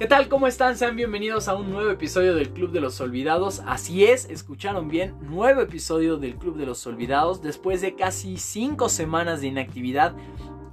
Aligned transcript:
¿Qué 0.00 0.06
tal? 0.06 0.30
¿Cómo 0.30 0.46
están? 0.46 0.78
Sean 0.78 0.96
bienvenidos 0.96 1.46
a 1.46 1.54
un 1.54 1.70
nuevo 1.70 1.90
episodio 1.90 2.34
del 2.34 2.54
Club 2.54 2.70
de 2.72 2.80
los 2.80 2.98
Olvidados. 3.02 3.62
Así 3.66 4.06
es, 4.06 4.30
escucharon 4.30 4.88
bien, 4.88 5.14
nuevo 5.20 5.60
episodio 5.60 6.16
del 6.16 6.36
Club 6.36 6.56
de 6.56 6.64
los 6.64 6.86
Olvidados. 6.86 7.42
Después 7.42 7.82
de 7.82 7.96
casi 7.96 8.38
5 8.38 8.88
semanas 8.88 9.42
de 9.42 9.48
inactividad, 9.48 10.14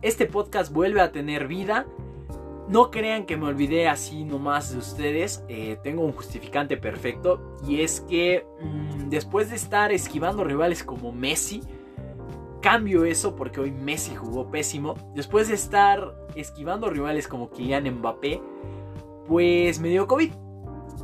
este 0.02 0.28
podcast 0.28 0.72
vuelve 0.72 1.02
a 1.02 1.12
tener 1.12 1.50
vida. 1.50 1.86
No 2.70 2.90
crean 2.90 3.26
que 3.26 3.36
me 3.36 3.48
olvidé 3.48 3.90
así 3.90 4.24
nomás 4.24 4.72
de 4.72 4.78
ustedes, 4.78 5.44
eh, 5.50 5.78
tengo 5.84 6.06
un 6.06 6.14
justificante 6.14 6.78
perfecto 6.78 7.54
y 7.68 7.82
es 7.82 8.00
que 8.00 8.46
mmm, 8.62 9.10
después 9.10 9.50
de 9.50 9.58
estar 9.58 9.92
esquivando 9.92 10.46
rivales 10.46 10.86
como 10.86 11.12
Messi, 11.12 11.64
cambio 12.62 13.04
eso 13.04 13.36
porque 13.36 13.60
hoy 13.60 13.72
Messi 13.72 14.16
jugó 14.16 14.50
pésimo, 14.50 14.96
después 15.16 15.50
de 15.50 15.56
estar 15.56 16.16
esquivando 16.36 16.90
rivales 16.90 17.28
como 17.28 17.50
Kylian 17.50 17.90
Mbappé, 17.96 18.42
pues 19.28 19.80
me 19.80 19.90
dio 19.90 20.08
COVID. 20.08 20.32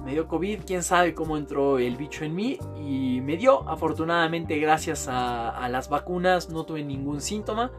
Me 0.05 0.11
dio 0.11 0.27
COVID, 0.27 0.61
quién 0.65 0.83
sabe 0.83 1.13
cómo 1.13 1.37
entró 1.37 1.79
el 1.79 1.95
bicho 1.95 2.25
en 2.25 2.35
mí 2.35 2.57
y 2.75 3.21
me 3.21 3.37
dio. 3.37 3.67
Afortunadamente 3.69 4.57
gracias 4.59 5.07
a, 5.09 5.67
las 5.69 5.89
vacunas 5.89 6.49
no 6.49 6.65
tuve 6.65 6.83
ningún 6.83 7.21
síntoma. 7.21 7.71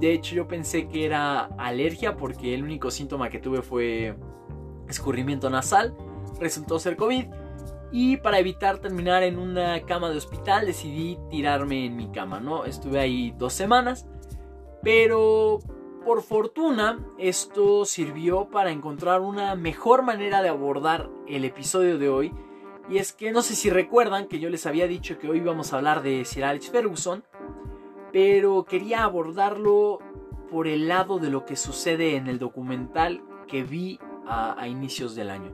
De 0.00 0.12
hecho, 0.12 0.34
yo 0.34 0.48
pensé 0.48 0.88
que 0.88 1.04
era 1.04 1.44
alergia 1.58 2.16
porque 2.16 2.54
el 2.54 2.64
único 2.64 2.90
síntoma 2.90 3.28
que 3.28 3.38
tuve 3.38 3.62
fue 3.62 4.16
escurrimiento 4.88 5.50
nasal. 5.50 5.94
Resultó 6.40 6.78
ser 6.78 6.96
COVID. 6.96 7.26
Y 7.92 8.16
para 8.18 8.38
evitar 8.38 8.78
terminar 8.78 9.22
en 9.22 9.38
una 9.38 9.80
cama 9.82 10.10
de 10.10 10.16
hospital, 10.16 10.66
decidí 10.66 11.18
tirarme 11.30 11.86
en 11.86 11.96
mi 11.96 12.08
cama, 12.08 12.40
¿no? 12.40 12.64
Estuve 12.64 12.98
ahí 12.98 13.34
dos 13.38 13.52
semanas. 13.52 14.06
Pero 14.82 15.60
por 16.06 16.22
fortuna, 16.22 16.98
esto 17.18 17.84
sirvió 17.84 18.48
para 18.48 18.70
encontrar 18.70 19.20
una 19.20 19.54
mejor 19.56 20.02
manera 20.02 20.40
de 20.40 20.48
abordar 20.48 21.10
el 21.26 21.44
episodio 21.44 21.98
de 21.98 22.08
hoy. 22.08 22.32
Y 22.88 22.98
es 22.98 23.12
que 23.12 23.32
no 23.32 23.42
sé 23.42 23.54
si 23.56 23.68
recuerdan 23.68 24.28
que 24.28 24.38
yo 24.38 24.48
les 24.48 24.64
había 24.64 24.86
dicho 24.86 25.18
que 25.18 25.28
hoy 25.28 25.38
íbamos 25.38 25.72
a 25.72 25.76
hablar 25.76 26.02
de 26.02 26.24
Sir 26.24 26.44
Alex 26.44 26.70
Ferguson 26.70 27.24
pero 28.16 28.64
quería 28.64 29.04
abordarlo 29.04 29.98
por 30.50 30.66
el 30.66 30.88
lado 30.88 31.18
de 31.18 31.28
lo 31.28 31.44
que 31.44 31.54
sucede 31.54 32.16
en 32.16 32.28
el 32.28 32.38
documental 32.38 33.22
que 33.46 33.62
vi 33.62 34.00
a, 34.26 34.66
inicios 34.68 35.14
del 35.14 35.28
año. 35.28 35.52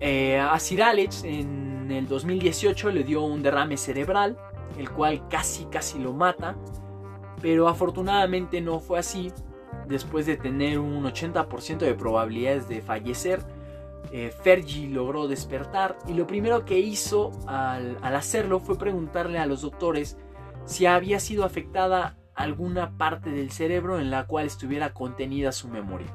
Eh, 0.00 0.40
a 0.40 0.58
Sir 0.58 0.82
Alex 0.82 1.22
en 1.22 1.92
el 1.92 2.08
2018 2.08 2.90
le 2.90 3.04
dio 3.04 3.22
un 3.22 3.40
derrame 3.40 3.76
cerebral, 3.76 4.36
el 4.76 4.90
cual 4.90 5.28
casi 5.28 5.66
casi 5.66 6.00
lo 6.00 6.12
mata, 6.12 6.56
pero 7.42 7.68
afortunadamente 7.68 8.60
no 8.60 8.80
fue 8.80 9.00
así. 9.00 9.32
Después 9.86 10.24
de 10.26 10.36
tener 10.36 10.78
un 10.78 11.04
80% 11.04 11.78
de 11.78 11.94
probabilidades 11.94 12.68
de 12.68 12.80
fallecer, 12.80 13.42
eh, 14.12 14.32
Fergie 14.42 14.88
logró 14.88 15.26
despertar 15.26 15.98
y 16.06 16.14
lo 16.14 16.26
primero 16.26 16.64
que 16.64 16.78
hizo 16.78 17.32
al, 17.46 17.98
al 18.00 18.16
hacerlo 18.16 18.60
fue 18.60 18.78
preguntarle 18.78 19.38
a 19.38 19.46
los 19.46 19.62
doctores 19.62 20.16
si 20.64 20.86
había 20.86 21.18
sido 21.18 21.44
afectada 21.44 22.16
alguna 22.34 22.96
parte 22.96 23.30
del 23.30 23.50
cerebro 23.50 23.98
en 23.98 24.10
la 24.10 24.26
cual 24.26 24.46
estuviera 24.46 24.92
contenida 24.92 25.52
su 25.52 25.68
memoria. 25.68 26.14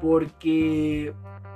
Porque 0.00 1.12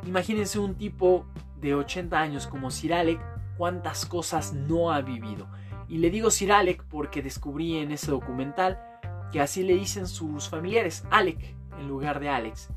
imagínense 0.07 0.59
un 0.59 0.75
tipo 0.75 1.27
de 1.61 1.75
80 1.75 2.19
años 2.19 2.47
como 2.47 2.71
Sir 2.71 2.93
Alec, 2.95 3.21
cuántas 3.57 4.05
cosas 4.05 4.53
no 4.53 4.93
ha 4.93 5.01
vivido. 5.01 5.47
Y 5.89 5.99
le 5.99 6.11
digo 6.11 6.31
Sir 6.31 6.53
Alec 6.53 6.85
porque 6.85 7.23
descubrí 7.23 7.79
en 7.79 7.93
ese 7.93 8.11
documental 8.11 8.79
que 9.33 9.41
así 9.41 9.63
le 9.63 9.75
dicen 9.75 10.07
sus 10.07 10.49
familiares, 10.49 11.05
Alec, 11.11 11.57
en 11.79 11.89
lugar 11.89 12.21
de 12.21 12.29
Alex. 12.29 12.71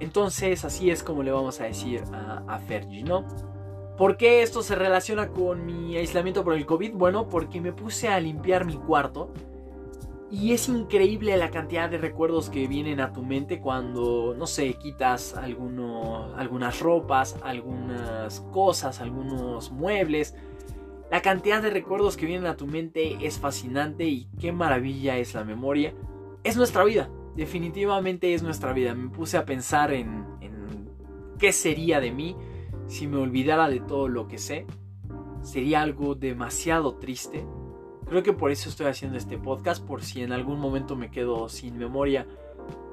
Entonces 0.00 0.64
así 0.64 0.90
es 0.90 1.02
como 1.02 1.22
le 1.22 1.30
vamos 1.30 1.60
a 1.60 1.64
decir 1.64 2.02
a, 2.12 2.58
Fergie, 2.58 3.04
¿no? 3.04 3.26
¿Por 3.96 4.16
qué 4.16 4.42
esto 4.42 4.62
se 4.62 4.74
relaciona 4.74 5.28
con 5.28 5.66
mi 5.66 5.96
aislamiento 5.96 6.42
por 6.42 6.54
el 6.54 6.64
COVID? 6.64 6.94
Bueno, 6.94 7.28
porque 7.28 7.60
me 7.60 7.72
puse 7.72 8.08
a 8.08 8.18
limpiar 8.18 8.64
mi 8.64 8.76
cuarto 8.76 9.30
y 10.30 10.52
es 10.52 10.68
increíble 10.68 11.36
la 11.36 11.50
cantidad 11.50 11.90
de 11.90 11.98
recuerdos 11.98 12.48
que 12.48 12.66
vienen 12.66 13.00
a 13.00 13.12
tu 13.12 13.22
mente 13.22 13.60
cuando, 13.60 14.34
no 14.38 14.46
sé, 14.46 14.74
quitas 14.74 15.36
alguno, 15.36 16.34
algunas 16.36 16.80
ropas, 16.80 17.36
algunas 17.42 18.40
cosas, 18.52 19.00
algunos 19.00 19.70
muebles. 19.70 20.34
La 21.10 21.22
cantidad 21.22 21.60
de 21.60 21.70
recuerdos 21.70 22.16
que 22.16 22.26
vienen 22.26 22.46
a 22.46 22.56
tu 22.56 22.68
mente 22.68 23.26
es 23.26 23.40
fascinante 23.40 24.04
y 24.04 24.28
qué 24.38 24.52
maravilla 24.52 25.16
es 25.16 25.34
la 25.34 25.42
memoria. 25.42 25.92
Es 26.44 26.56
nuestra 26.56 26.84
vida, 26.84 27.10
definitivamente 27.34 28.32
es 28.32 28.44
nuestra 28.44 28.72
vida. 28.72 28.94
Me 28.94 29.08
puse 29.08 29.36
a 29.36 29.44
pensar 29.44 29.92
en, 29.92 30.24
qué 31.40 31.52
sería 31.52 32.00
de 32.00 32.12
mí 32.12 32.36
si 32.86 33.08
me 33.08 33.16
olvidara 33.16 33.68
de 33.68 33.80
todo 33.80 34.08
lo 34.08 34.28
que 34.28 34.38
sé, 34.38 34.66
sería 35.42 35.82
algo 35.82 36.14
demasiado 36.14 36.96
triste. 36.96 37.44
Creo 38.06 38.22
que 38.22 38.32
por 38.32 38.50
eso 38.50 38.68
estoy 38.68 38.86
haciendo 38.86 39.16
este 39.16 39.38
podcast, 39.38 39.84
por 39.84 40.02
si 40.02 40.22
en 40.22 40.32
algún 40.32 40.60
momento 40.60 40.96
me 40.96 41.10
quedo 41.10 41.48
sin 41.48 41.78
memoria, 41.78 42.26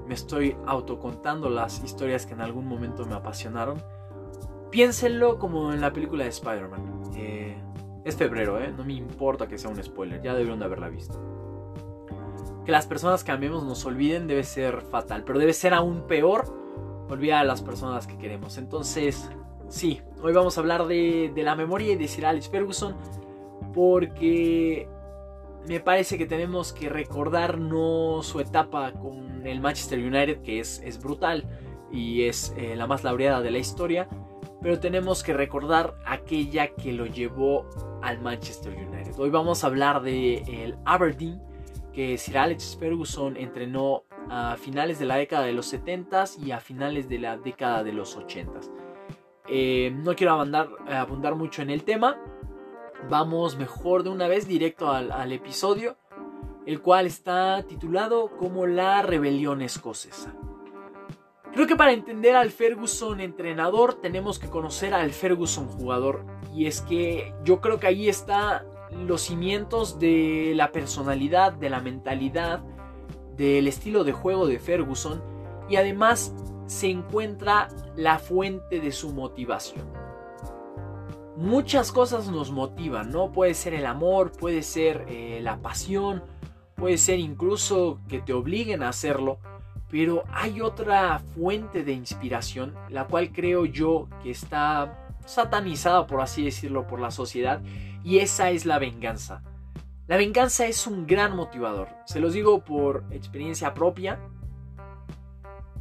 me 0.07 0.13
estoy 0.13 0.56
autocontando 0.66 1.50
las 1.50 1.83
historias 1.83 2.25
que 2.25 2.33
en 2.33 2.41
algún 2.41 2.67
momento 2.67 3.06
me 3.06 3.16
apasionaron. 3.16 3.83
Piénsenlo 4.72 5.38
como 5.38 5.73
en 5.73 5.81
la 5.81 5.91
película 5.91 6.23
de 6.23 6.29
Spider-Man. 6.29 7.03
Eh, 7.16 7.61
es 8.07 8.16
febrero, 8.16 8.62
¿eh? 8.62 8.73
no 8.75 8.85
me 8.85 8.94
importa 8.94 9.47
que 9.47 9.57
sea 9.57 9.69
un 9.69 9.84
spoiler, 9.84 10.22
ya 10.22 10.34
debieron 10.34 10.59
de 10.59 10.66
haberla 10.66 10.88
visto. 10.88 11.19
Que 12.66 12.72
las 12.72 12.88
personas 12.88 13.25
que 13.25 13.31
amemos 13.31 13.63
nos 13.63 13.85
olviden 13.85 14.28
debe 14.28 14.44
ser 14.44 14.81
fatal, 14.81 15.23
pero 15.25 15.40
debe 15.40 15.51
ser 15.51 15.73
aún 15.73 16.07
peor 16.07 16.45
olvidar 17.09 17.40
a 17.40 17.44
las 17.44 17.62
personas 17.62 18.07
que 18.07 18.18
queremos. 18.18 18.57
Entonces, 18.57 19.29
sí, 19.68 20.01
hoy 20.22 20.31
vamos 20.31 20.57
a 20.57 20.62
hablar 20.62 20.88
de, 20.88 21.34
la 21.35 21.56
memoria 21.56 21.97
de 21.97 22.07
Sir 22.07 22.25
Alex 22.25 22.50
Ferguson 22.50 22.95
porque 23.73 24.88
me 25.68 25.81
parece 25.81 26.18
que 26.18 26.25
tenemos 26.25 26.72
que 26.72 26.88
recordar 26.88 27.57
no 27.59 28.22
su 28.24 28.39
etapa 28.39 28.94
con 28.94 29.45
el 29.45 29.59
Manchester 29.59 30.00
United, 30.00 30.41
que 30.44 30.62
es, 30.62 30.81
es 30.84 30.97
brutal 31.01 31.44
y 31.91 32.24
es 32.24 32.53
eh, 32.56 32.78
la 32.78 32.88
más 32.88 33.03
laureada 33.03 33.41
de 33.41 33.51
la 33.51 33.57
historia, 33.57 34.07
pero 34.62 34.79
tenemos 34.79 35.24
que 35.24 35.34
recordar 35.34 35.95
aquella 36.06 36.74
que 36.74 36.94
lo 36.94 37.06
llevó 37.06 37.66
al 38.07 38.22
Manchester 38.22 38.73
United. 38.73 39.19
Hoy 39.19 39.29
vamos 39.29 39.63
a 39.63 39.68
hablar 39.68 40.01
de 40.01 40.38
el 40.47 40.78
Aberdeen, 40.85 41.41
que 41.91 42.18
Sir 42.18 42.38
Alex 42.38 42.78
Ferguson 42.79 43.35
entrenó 43.35 44.03
a 44.29 44.56
finales 44.56 44.97
de 44.97 45.06
la 45.06 45.18
década 45.18 45.45
de 45.45 45.51
los 45.51 45.73
70s 45.73 46.41
y 46.41 46.51
a 46.51 46.62
finales 46.62 47.09
de 47.09 47.19
la 47.19 47.35
década 47.35 47.84
de 47.84 47.91
los 47.91 48.18
80s. 48.18 48.72
Eh, 49.50 49.91
no 49.94 50.16
quiero 50.16 50.34
abundar, 50.34 51.35
mucho 51.35 51.62
en 51.62 51.69
el 51.69 51.84
tema. 51.84 52.18
Vamos 53.09 53.57
mejor 53.57 54.03
de 54.03 54.09
una 54.09 54.29
vez 54.29 54.47
directo 54.47 54.89
al, 54.89 55.31
episodio, 55.34 55.97
el 56.66 56.81
cual 56.81 57.07
está 57.07 57.62
titulado 57.63 58.38
como 58.38 58.68
La 58.68 59.01
Rebelión 59.01 59.62
Escocesa. 59.62 60.34
Creo 61.53 61.65
que 61.65 61.75
para 61.75 61.93
entender 61.93 62.35
al 62.35 62.51
Ferguson 62.51 63.19
entrenador 63.19 63.95
tenemos 63.95 64.37
que 64.37 64.49
conocer 64.49 64.93
al 64.93 65.11
Ferguson 65.11 65.67
jugador. 65.67 66.25
Y 66.53 66.67
es 66.67 66.81
que 66.81 67.33
yo 67.43 67.61
creo 67.61 67.79
que 67.79 67.87
ahí 67.87 68.09
está 68.09 68.65
los 68.91 69.21
cimientos 69.21 69.99
de 69.99 70.53
la 70.55 70.71
personalidad, 70.71 71.53
de 71.53 71.69
la 71.69 71.81
mentalidad, 71.81 72.63
del 73.35 73.67
estilo 73.67 74.03
de 74.03 74.11
juego 74.13 74.47
de 74.47 74.59
Ferguson. 74.59 75.23
Y 75.69 75.77
además 75.77 76.33
se 76.67 76.89
encuentra 76.89 77.69
la 77.95 78.19
fuente 78.19 78.79
de 78.79 78.91
su 78.91 79.11
motivación. 79.13 79.85
Muchas 81.37 81.91
cosas 81.91 82.29
nos 82.29 82.51
motivan, 82.51 83.11
¿no? 83.11 83.31
Puede 83.31 83.53
ser 83.53 83.73
el 83.73 83.85
amor, 83.85 84.31
puede 84.31 84.63
ser 84.63 85.05
eh, 85.07 85.39
la 85.41 85.61
pasión, 85.61 86.23
puede 86.75 86.97
ser 86.97 87.19
incluso 87.19 88.00
que 88.07 88.19
te 88.19 88.33
obliguen 88.33 88.81
a 88.81 88.89
hacerlo, 88.89 89.39
pero 89.89 90.24
hay 90.34 90.62
otra 90.62 91.19
fuente 91.19 91.84
de 91.84 91.94
inspiración, 91.94 92.75
la 92.89 93.06
cual 93.06 93.31
creo 93.31 93.66
yo 93.66 94.07
que 94.22 94.31
está 94.31 95.07
satanizada, 95.25 96.07
por 96.07 96.22
así 96.22 96.44
decirlo, 96.44 96.88
por 96.88 97.00
la 97.00 97.12
sociedad, 97.12 97.62
y 98.04 98.19
esa 98.19 98.50
es 98.50 98.66
la 98.66 98.80
venganza. 98.80 99.44
La 100.07 100.18
venganza 100.18 100.66
es 100.66 100.88
un 100.88 101.06
gran 101.06 101.36
motivador, 101.36 101.89
se 102.06 102.19
los 102.19 102.34
digo 102.34 102.63
por 102.63 103.04
experiencia 103.12 103.74
propia, 103.74 104.19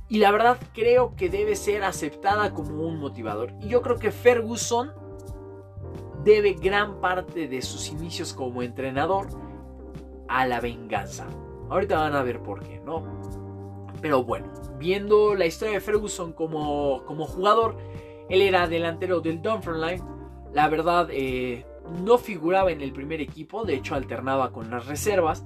y 0.09 0.19
la 0.19 0.31
verdad 0.31 0.59
creo 0.73 1.17
que 1.17 1.29
debe 1.29 1.57
ser 1.57 1.83
aceptada 1.83 2.55
como 2.55 2.83
un 2.83 2.99
motivador. 2.99 3.53
Y 3.61 3.69
yo 3.69 3.83
creo 3.83 3.97
que 3.97 4.13
Ferguson 4.13 4.93
debe 6.23 6.55
gran 6.55 7.01
parte 7.01 7.49
de 7.49 7.61
sus 7.63 7.89
inicios 7.91 8.33
como 8.33 8.63
entrenador 8.63 9.29
a 10.29 10.47
la 10.47 10.61
venganza. 10.61 11.27
Ahorita 11.71 11.99
van 11.99 12.15
a 12.15 12.23
ver 12.23 12.41
por 12.41 12.63
qué, 12.63 12.81
¿no? 12.85 13.46
Pero 14.07 14.23
bueno, 14.23 14.53
viendo 14.79 15.35
la 15.35 15.47
historia 15.47 15.75
de 15.75 15.81
Ferguson 15.81 16.33
como, 16.33 17.03
como 17.07 17.27
jugador, 17.27 17.77
él 18.29 18.41
era 18.41 18.69
delantero 18.69 19.21
del 19.21 19.43
Dunfermline. 19.43 20.01
La 20.53 20.69
verdad, 20.69 21.09
eh, 21.11 21.67
no 22.05 22.17
figuraba 22.17 22.71
en 22.71 22.83
el 22.83 22.93
primer 22.93 23.21
equipo, 23.21 23.65
de 23.65 23.75
hecho 23.75 23.97
alternaba 23.97 24.53
con 24.53 24.71
las 24.71 24.87
reservas. 24.87 25.45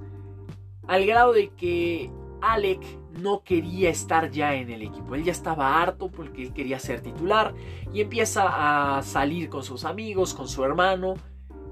Al 0.87 1.07
grado 1.07 1.33
de 1.33 1.49
que 1.55 2.11
Alec 2.43 2.83
no 3.13 3.45
quería 3.45 3.89
estar 3.89 4.31
ya 4.31 4.55
en 4.55 4.69
el 4.69 4.83
equipo. 4.83 5.15
Él 5.15 5.25
ya 5.25 5.33
estaba 5.33 5.81
harto 5.81 6.11
porque 6.11 6.43
él 6.43 6.53
quería 6.53 6.79
ser 6.79 7.01
titular 7.01 7.55
y 7.95 8.03
empieza 8.03 8.99
a 8.99 9.03
salir 9.03 9.49
con 9.49 9.63
sus 9.63 9.87
amigos, 9.87 10.35
con 10.35 10.49
su 10.49 10.63
hermano. 10.65 11.15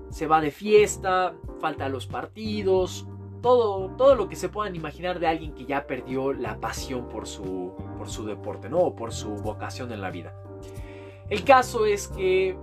Se 0.09 0.27
va 0.27 0.41
de 0.41 0.53
fiesta, 0.53 1.35
falta 1.61 1.91
los 1.91 2.07
partidos, 2.07 3.07
todo, 3.41 3.91
todo 3.97 4.15
lo 4.15 4.29
que 4.29 4.37
se 4.37 4.49
puedan 4.49 4.75
imaginar 4.75 5.19
de 5.19 5.27
alguien 5.27 5.55
que 5.55 5.67
ya 5.67 5.87
perdió 5.87 6.33
la 6.33 6.59
pasión 6.59 7.09
por 7.09 7.27
su, 7.27 7.73
por 7.97 8.09
su 8.09 8.25
deporte, 8.25 8.69
¿no? 8.69 8.79
O 8.79 8.95
por 8.95 9.13
su 9.13 9.31
vocación 9.37 9.93
en 9.93 10.01
la 10.01 10.11
vida. 10.11 10.35
El 11.29 11.45
caso 11.45 11.87
es 11.87 12.09
que 12.09 12.57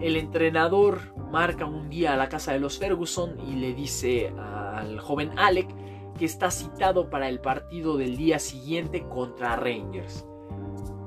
el 0.00 0.16
entrenador 0.16 1.14
marca 1.30 1.66
un 1.66 1.90
día 1.90 2.14
a 2.14 2.16
la 2.16 2.28
casa 2.28 2.52
de 2.52 2.60
los 2.60 2.78
Ferguson 2.78 3.38
y 3.46 3.56
le 3.56 3.74
dice 3.74 4.32
al 4.38 4.98
joven 4.98 5.38
Alec 5.38 5.68
que 6.18 6.24
está 6.24 6.50
citado 6.50 7.08
para 7.08 7.28
el 7.28 7.40
partido 7.40 7.96
del 7.96 8.16
día 8.16 8.38
siguiente 8.38 9.06
contra 9.08 9.56
Rangers. 9.56 10.26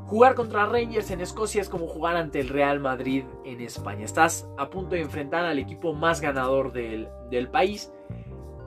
Jugar 0.05 0.35
contra 0.35 0.67
Rangers 0.67 1.09
en 1.11 1.21
Escocia 1.21 1.61
es 1.61 1.69
como 1.69 1.87
jugar 1.87 2.15
ante 2.17 2.39
el 2.39 2.49
Real 2.49 2.79
Madrid 2.79 3.23
en 3.45 3.61
España. 3.61 4.05
Estás 4.05 4.47
a 4.57 4.69
punto 4.69 4.95
de 4.95 5.01
enfrentar 5.01 5.45
al 5.45 5.57
equipo 5.57 5.93
más 5.93 6.21
ganador 6.21 6.71
del, 6.71 7.09
del 7.31 7.49
país. 7.49 7.91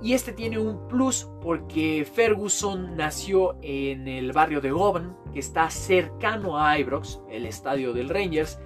Y 0.02 0.12
este 0.12 0.32
tiene 0.32 0.58
un 0.58 0.88
plus 0.88 1.28
porque 1.42 2.06
Ferguson 2.10 2.96
nació 2.96 3.56
en 3.62 4.06
el 4.08 4.32
barrio 4.32 4.60
de 4.60 4.70
Govan, 4.70 5.16
que 5.32 5.40
está 5.40 5.70
cercano 5.70 6.58
a 6.58 6.78
Ibrox, 6.78 7.20
el 7.30 7.46
estadio 7.46 7.92
del 7.92 8.08
Rangers. 8.08 8.58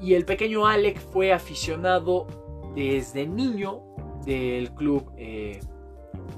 Y 0.00 0.14
el 0.14 0.24
pequeño 0.24 0.66
Alec 0.66 0.98
fue 0.98 1.32
aficionado 1.32 2.26
desde 2.74 3.26
niño 3.26 3.82
del 4.24 4.72
club 4.74 5.12
eh, 5.16 5.60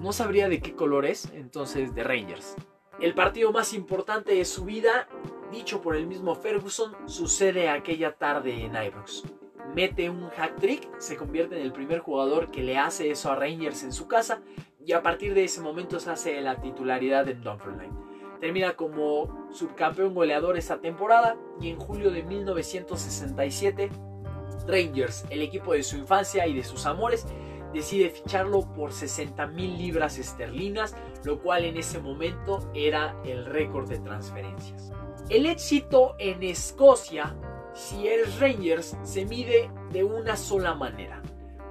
no 0.00 0.12
sabría 0.12 0.48
de 0.48 0.60
qué 0.60 0.74
color 0.74 1.06
es, 1.06 1.30
entonces 1.32 1.94
de 1.94 2.04
Rangers. 2.04 2.56
El 3.00 3.14
partido 3.14 3.52
más 3.52 3.72
importante 3.72 4.34
de 4.34 4.44
su 4.44 4.64
vida, 4.64 5.08
dicho 5.50 5.80
por 5.80 5.96
el 5.96 6.06
mismo 6.06 6.34
Ferguson, 6.34 6.92
sucede 7.06 7.68
aquella 7.68 8.16
tarde 8.16 8.64
en 8.64 8.74
Ibrox. 8.74 9.24
Mete 9.74 10.10
un 10.10 10.28
hack 10.30 10.60
trick, 10.60 10.88
se 10.98 11.16
convierte 11.16 11.56
en 11.56 11.62
el 11.62 11.72
primer 11.72 12.00
jugador 12.00 12.50
que 12.50 12.62
le 12.62 12.76
hace 12.76 13.10
eso 13.10 13.30
a 13.30 13.36
Rangers 13.36 13.82
en 13.82 13.92
su 13.92 14.06
casa 14.06 14.42
y 14.84 14.92
a 14.92 15.02
partir 15.02 15.34
de 15.34 15.44
ese 15.44 15.60
momento 15.60 15.98
se 15.98 16.10
hace 16.10 16.40
la 16.40 16.60
titularidad 16.60 17.28
en 17.28 17.42
Dunfermline. 17.42 17.96
Termina 18.40 18.74
como 18.74 19.48
subcampeón 19.52 20.14
goleador 20.14 20.58
esa 20.58 20.80
temporada 20.80 21.36
y 21.60 21.70
en 21.70 21.78
julio 21.78 22.10
de 22.10 22.22
1967 22.22 23.90
Rangers, 24.66 25.24
el 25.30 25.42
equipo 25.42 25.72
de 25.72 25.82
su 25.82 25.96
infancia 25.96 26.46
y 26.46 26.54
de 26.54 26.64
sus 26.64 26.86
amores, 26.86 27.26
decide 27.72 28.10
ficharlo 28.10 28.72
por 28.74 28.92
60 28.92 29.46
mil 29.48 29.78
libras 29.78 30.18
esterlinas, 30.18 30.94
lo 31.24 31.40
cual 31.40 31.64
en 31.64 31.76
ese 31.76 31.98
momento 31.98 32.70
era 32.74 33.16
el 33.24 33.46
récord 33.46 33.88
de 33.88 33.98
transferencias. 33.98 34.92
El 35.28 35.46
éxito 35.46 36.14
en 36.18 36.42
Escocia, 36.42 37.34
si 37.74 38.06
eres 38.08 38.38
Rangers, 38.38 38.96
se 39.02 39.24
mide 39.24 39.70
de 39.90 40.04
una 40.04 40.36
sola 40.36 40.74
manera. 40.74 41.22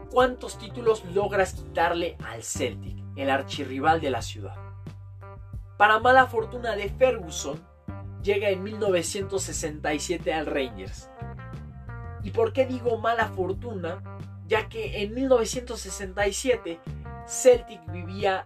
¿Cuántos 0.09 0.57
títulos 0.57 1.05
logras 1.13 1.53
quitarle 1.53 2.17
al 2.25 2.43
Celtic, 2.43 2.97
el 3.15 3.29
archirrival 3.29 4.01
de 4.01 4.09
la 4.11 4.21
ciudad? 4.21 4.55
Para 5.77 5.99
mala 5.99 6.27
fortuna 6.27 6.75
de 6.75 6.89
Ferguson, 6.89 7.59
llega 8.21 8.49
en 8.49 8.63
1967 8.63 10.33
al 10.33 10.45
Rangers. 10.45 11.09
¿Y 12.23 12.31
por 12.31 12.53
qué 12.53 12.65
digo 12.65 12.97
mala 12.97 13.29
fortuna? 13.29 14.01
ya 14.51 14.67
que 14.67 15.01
en 15.01 15.13
1967 15.13 16.81
Celtic 17.25 17.89
vivía 17.89 18.45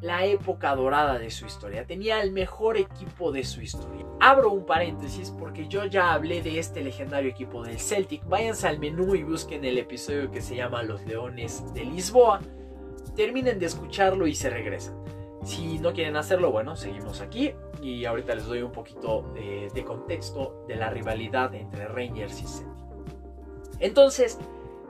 la 0.00 0.24
época 0.24 0.74
dorada 0.74 1.18
de 1.18 1.30
su 1.30 1.46
historia, 1.46 1.86
tenía 1.86 2.22
el 2.22 2.30
mejor 2.30 2.76
equipo 2.76 3.32
de 3.32 3.44
su 3.44 3.60
historia. 3.60 4.06
Abro 4.20 4.52
un 4.52 4.64
paréntesis 4.64 5.30
porque 5.30 5.66
yo 5.66 5.86
ya 5.86 6.12
hablé 6.12 6.42
de 6.42 6.58
este 6.58 6.82
legendario 6.82 7.30
equipo 7.30 7.62
del 7.64 7.78
Celtic, 7.78 8.24
váyanse 8.26 8.68
al 8.68 8.78
menú 8.78 9.14
y 9.14 9.24
busquen 9.24 9.64
el 9.64 9.78
episodio 9.78 10.30
que 10.30 10.40
se 10.40 10.56
llama 10.56 10.82
Los 10.82 11.04
Leones 11.04 11.64
de 11.74 11.84
Lisboa, 11.84 12.40
terminen 13.16 13.58
de 13.58 13.66
escucharlo 13.66 14.26
y 14.26 14.34
se 14.34 14.50
regresan. 14.50 14.94
Si 15.44 15.78
no 15.78 15.92
quieren 15.92 16.16
hacerlo, 16.16 16.52
bueno, 16.52 16.76
seguimos 16.76 17.20
aquí 17.20 17.52
y 17.82 18.04
ahorita 18.04 18.34
les 18.34 18.46
doy 18.46 18.62
un 18.62 18.72
poquito 18.72 19.22
de, 19.34 19.68
de 19.72 19.84
contexto 19.84 20.64
de 20.68 20.76
la 20.76 20.90
rivalidad 20.90 21.54
entre 21.54 21.88
Rangers 21.88 22.40
y 22.40 22.46
Celtic. 22.46 22.68
Entonces, 23.80 24.38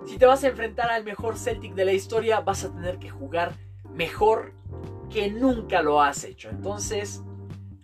si 0.07 0.19
te 0.19 0.27
vas 0.27 0.45
a 0.45 0.49
enfrentar 0.49 0.91
al 0.91 1.05
mejor 1.05 1.39
Celtic 1.39 1.75
de 1.75 1.85
la 1.85 1.93
historia, 1.93 2.41
vas 2.41 2.65
a 2.65 2.73
tener 2.73 2.99
que 2.99 3.11
jugar 3.11 3.53
mejor 3.95 4.53
que 5.11 5.31
nunca 5.31 5.83
lo 5.83 6.01
has 6.01 6.25
hecho. 6.25 6.51
Entonces, 6.51 7.23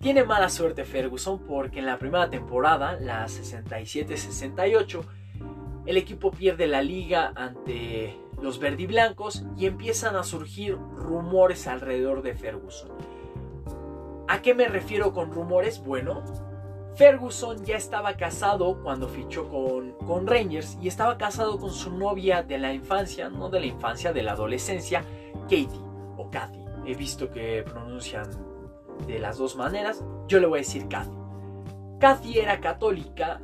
tiene 0.01 0.25
mala 0.25 0.49
suerte 0.49 0.85
Ferguson 0.85 1.39
porque 1.47 1.79
en 1.79 1.87
la 1.87 1.99
primera 1.99 2.29
temporada, 2.29 2.99
la 3.01 3.27
67-68, 3.27 5.03
el 5.87 5.97
equipo 5.97 6.31
pierde 6.31 6.67
la 6.67 6.83
liga 6.83 7.33
ante 7.35 8.19
los 8.41 8.59
verdiblancos 8.59 9.45
y 9.57 9.67
empiezan 9.67 10.17
a 10.17 10.23
surgir 10.23 10.77
rumores 10.77 11.67
alrededor 11.67 12.23
de 12.23 12.35
Ferguson. 12.35 12.91
¿A 14.29 14.43
qué 14.43 14.55
me 14.55 14.69
refiero 14.69 15.13
con 15.13 15.33
rumores? 15.33 15.83
Bueno, 15.83 16.23
Ferguson 16.97 17.65
ya 17.65 17.77
estaba 17.77 18.17
casado 18.17 18.83
cuando 18.83 19.09
fichó 19.09 19.49
con, 19.49 19.93
con, 20.07 20.27
Rangers 20.27 20.79
y 20.81 20.89
estaba 20.89 21.19
casado 21.19 21.59
con 21.59 21.71
su 21.71 21.97
novia 21.97 22.43
de 22.43 22.59
la 22.59 22.73
infancia, 22.73 23.29
no 23.29 23.51
de 23.51 23.61
la 23.61 23.67
infancia, 23.67 24.13
de 24.13 24.23
la 24.23 24.33
adolescencia, 24.33 25.05
Katie 25.43 25.81
o 26.17 26.31
Kathy. 26.31 26.64
He 26.87 26.95
visto 26.95 27.31
que 27.31 27.63
pronuncian 27.63 28.31
de 29.07 29.19
las 29.19 29.39
dos 29.39 29.57
maneras. 29.57 30.05
Yo 30.29 30.41
le 30.41 30.47
voy 30.47 30.59
a 30.59 30.63
decir 30.63 30.89
Kathy. 30.89 31.17
Kathy 31.99 32.39
era 32.39 32.61
católica, 32.61 33.41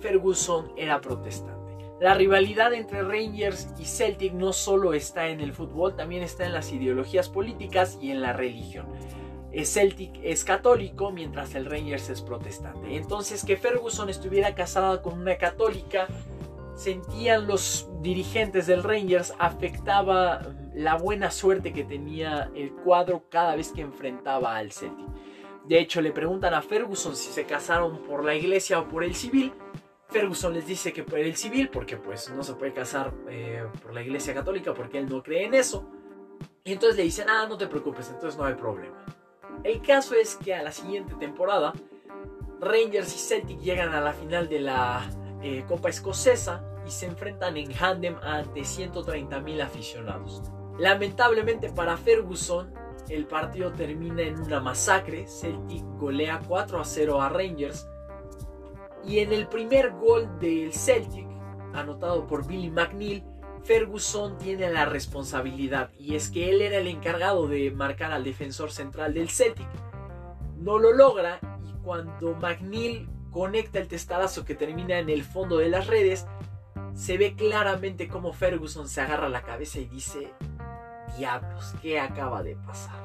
Ferguson 0.00 0.72
era 0.76 1.00
protestante. 1.00 1.62
La 2.00 2.14
rivalidad 2.14 2.72
entre 2.74 3.02
Rangers 3.02 3.68
y 3.78 3.84
Celtic 3.84 4.32
no 4.32 4.52
solo 4.52 4.92
está 4.92 5.28
en 5.28 5.40
el 5.40 5.52
fútbol, 5.52 5.94
también 5.94 6.22
está 6.22 6.44
en 6.44 6.52
las 6.52 6.72
ideologías 6.72 7.28
políticas 7.28 7.98
y 8.00 8.10
en 8.10 8.20
la 8.22 8.32
religión. 8.32 8.86
Celtic 9.64 10.18
es 10.22 10.44
católico 10.44 11.12
mientras 11.12 11.54
el 11.54 11.66
Rangers 11.66 12.08
es 12.08 12.22
protestante. 12.22 12.96
Entonces 12.96 13.44
que 13.44 13.56
Ferguson 13.56 14.08
estuviera 14.08 14.54
casada 14.54 15.02
con 15.02 15.20
una 15.20 15.36
católica, 15.36 16.08
sentían 16.74 17.46
los 17.46 17.88
dirigentes 18.00 18.66
del 18.66 18.82
Rangers, 18.82 19.34
afectaba 19.38 20.40
la 20.74 20.96
buena 20.96 21.30
suerte 21.30 21.72
que 21.72 21.84
tenía 21.84 22.50
el 22.54 22.72
cuadro 22.72 23.24
cada 23.28 23.56
vez 23.56 23.72
que 23.72 23.82
enfrentaba 23.82 24.56
al 24.56 24.72
Celtic. 24.72 25.06
De 25.64 25.78
hecho, 25.78 26.00
le 26.00 26.12
preguntan 26.12 26.54
a 26.54 26.62
Ferguson 26.62 27.14
si 27.14 27.30
se 27.30 27.44
casaron 27.44 27.98
por 28.04 28.24
la 28.24 28.34
iglesia 28.34 28.80
o 28.80 28.88
por 28.88 29.04
el 29.04 29.14
civil. 29.14 29.52
Ferguson 30.08 30.52
les 30.52 30.66
dice 30.66 30.92
que 30.92 31.04
por 31.04 31.18
el 31.18 31.36
civil, 31.36 31.68
porque 31.68 31.96
pues 31.96 32.30
no 32.30 32.42
se 32.42 32.54
puede 32.54 32.72
casar 32.72 33.12
eh, 33.28 33.64
por 33.80 33.94
la 33.94 34.02
iglesia 34.02 34.34
católica 34.34 34.74
porque 34.74 34.98
él 34.98 35.08
no 35.08 35.22
cree 35.22 35.44
en 35.44 35.54
eso. 35.54 35.88
Y 36.64 36.72
entonces 36.72 36.96
le 36.96 37.04
dicen, 37.04 37.28
ah, 37.28 37.46
no 37.48 37.56
te 37.56 37.66
preocupes, 37.66 38.08
entonces 38.10 38.38
no 38.38 38.44
hay 38.44 38.54
problema. 38.54 39.04
El 39.64 39.80
caso 39.80 40.14
es 40.14 40.36
que 40.36 40.54
a 40.54 40.62
la 40.62 40.72
siguiente 40.72 41.14
temporada, 41.14 41.72
Rangers 42.60 43.14
y 43.14 43.18
Celtic 43.18 43.60
llegan 43.60 43.92
a 43.92 44.00
la 44.00 44.12
final 44.12 44.48
de 44.48 44.60
la 44.60 45.08
eh, 45.42 45.64
Copa 45.68 45.88
Escocesa 45.88 46.64
y 46.86 46.90
se 46.90 47.06
enfrentan 47.06 47.56
en 47.56 47.72
Handem 47.80 48.16
ante 48.22 48.60
130.000 48.60 49.62
aficionados. 49.62 50.42
Lamentablemente 50.82 51.70
para 51.70 51.96
Ferguson, 51.96 52.74
el 53.08 53.26
partido 53.26 53.70
termina 53.70 54.22
en 54.22 54.40
una 54.40 54.58
masacre. 54.58 55.28
Celtic 55.28 55.84
golea 55.96 56.40
4 56.48 56.80
a 56.80 56.84
0 56.84 57.22
a 57.22 57.28
Rangers. 57.28 57.86
Y 59.04 59.20
en 59.20 59.32
el 59.32 59.46
primer 59.46 59.92
gol 59.92 60.28
del 60.40 60.72
Celtic, 60.72 61.28
anotado 61.72 62.26
por 62.26 62.48
Billy 62.48 62.68
McNeil, 62.68 63.22
Ferguson 63.62 64.36
tiene 64.38 64.70
la 64.70 64.84
responsabilidad 64.84 65.92
y 65.96 66.16
es 66.16 66.30
que 66.30 66.50
él 66.50 66.60
era 66.60 66.78
el 66.78 66.88
encargado 66.88 67.46
de 67.46 67.70
marcar 67.70 68.10
al 68.10 68.24
defensor 68.24 68.72
central 68.72 69.14
del 69.14 69.30
Celtic. 69.30 69.68
No 70.56 70.80
lo 70.80 70.92
logra 70.92 71.38
y 71.64 71.72
cuando 71.84 72.34
McNeil 72.34 73.08
conecta 73.30 73.78
el 73.78 73.86
testarazo 73.86 74.44
que 74.44 74.56
termina 74.56 74.98
en 74.98 75.10
el 75.10 75.22
fondo 75.22 75.58
de 75.58 75.68
las 75.68 75.86
redes, 75.86 76.26
se 76.94 77.16
ve 77.18 77.34
claramente 77.34 78.08
cómo 78.08 78.32
Ferguson 78.32 78.88
se 78.88 79.00
agarra 79.00 79.28
la 79.28 79.42
cabeza 79.42 79.78
y 79.78 79.86
dice, 79.86 80.32
diablos, 81.16 81.74
¿qué 81.82 82.00
acaba 82.00 82.42
de 82.42 82.56
pasar? 82.56 83.04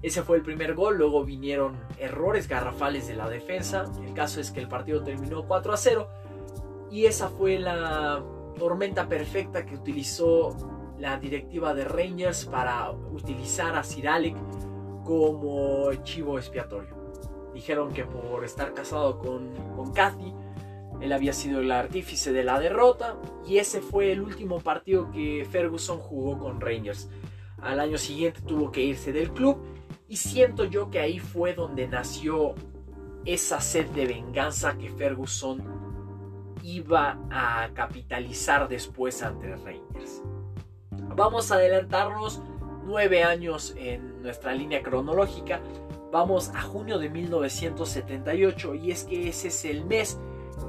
Ese 0.00 0.22
fue 0.22 0.36
el 0.36 0.42
primer 0.42 0.74
gol, 0.74 0.96
luego 0.96 1.24
vinieron 1.24 1.76
errores 1.98 2.48
garrafales 2.48 3.08
de 3.08 3.16
la 3.16 3.28
defensa, 3.28 3.84
el 4.04 4.14
caso 4.14 4.40
es 4.40 4.50
que 4.50 4.60
el 4.60 4.68
partido 4.68 5.02
terminó 5.02 5.44
4 5.46 5.72
a 5.72 5.76
0 5.76 6.08
y 6.90 7.06
esa 7.06 7.28
fue 7.28 7.58
la 7.58 8.22
tormenta 8.58 9.08
perfecta 9.08 9.66
que 9.66 9.74
utilizó 9.74 10.56
la 10.98 11.16
directiva 11.16 11.74
de 11.74 11.84
Rangers 11.84 12.44
para 12.46 12.90
utilizar 12.90 13.76
a 13.76 13.82
Sir 13.82 14.08
Alec 14.08 14.36
como 15.04 15.92
chivo 16.02 16.38
expiatorio. 16.38 16.96
Dijeron 17.54 17.92
que 17.92 18.04
por 18.04 18.44
estar 18.44 18.74
casado 18.74 19.18
con, 19.18 19.54
con 19.74 19.92
Kathy, 19.92 20.34
él 21.00 21.12
había 21.12 21.32
sido 21.32 21.60
el 21.60 21.70
artífice 21.70 22.32
de 22.32 22.44
la 22.44 22.58
derrota 22.58 23.16
y 23.46 23.58
ese 23.58 23.80
fue 23.80 24.12
el 24.12 24.20
último 24.20 24.60
partido 24.60 25.10
que 25.10 25.46
Ferguson 25.50 25.98
jugó 25.98 26.38
con 26.38 26.60
Rangers. 26.60 27.08
Al 27.60 27.80
año 27.80 27.98
siguiente 27.98 28.40
tuvo 28.42 28.70
que 28.70 28.82
irse 28.82 29.12
del 29.12 29.32
club 29.32 29.58
Y 30.06 30.16
siento 30.16 30.64
yo 30.64 30.90
que 30.90 31.00
ahí 31.00 31.18
fue 31.18 31.54
donde 31.54 31.88
nació 31.88 32.54
esa 33.24 33.60
sed 33.60 33.86
de 33.90 34.06
venganza 34.06 34.78
que 34.78 34.88
Ferguson 34.90 35.62
iba 36.62 37.18
a 37.30 37.68
capitalizar 37.74 38.68
después 38.68 39.22
ante 39.22 39.54
Rangers. 39.54 40.22
Vamos 41.14 41.50
a 41.50 41.56
adelantarnos 41.56 42.42
nueve 42.84 43.22
años 43.22 43.74
en 43.76 44.22
nuestra 44.22 44.54
línea 44.54 44.82
cronológica. 44.82 45.60
Vamos 46.10 46.48
a 46.54 46.62
junio 46.62 46.98
de 46.98 47.10
1978 47.10 48.74
y 48.76 48.92
es 48.92 49.04
que 49.04 49.28
ese 49.28 49.48
es 49.48 49.64
el 49.66 49.84
mes 49.84 50.18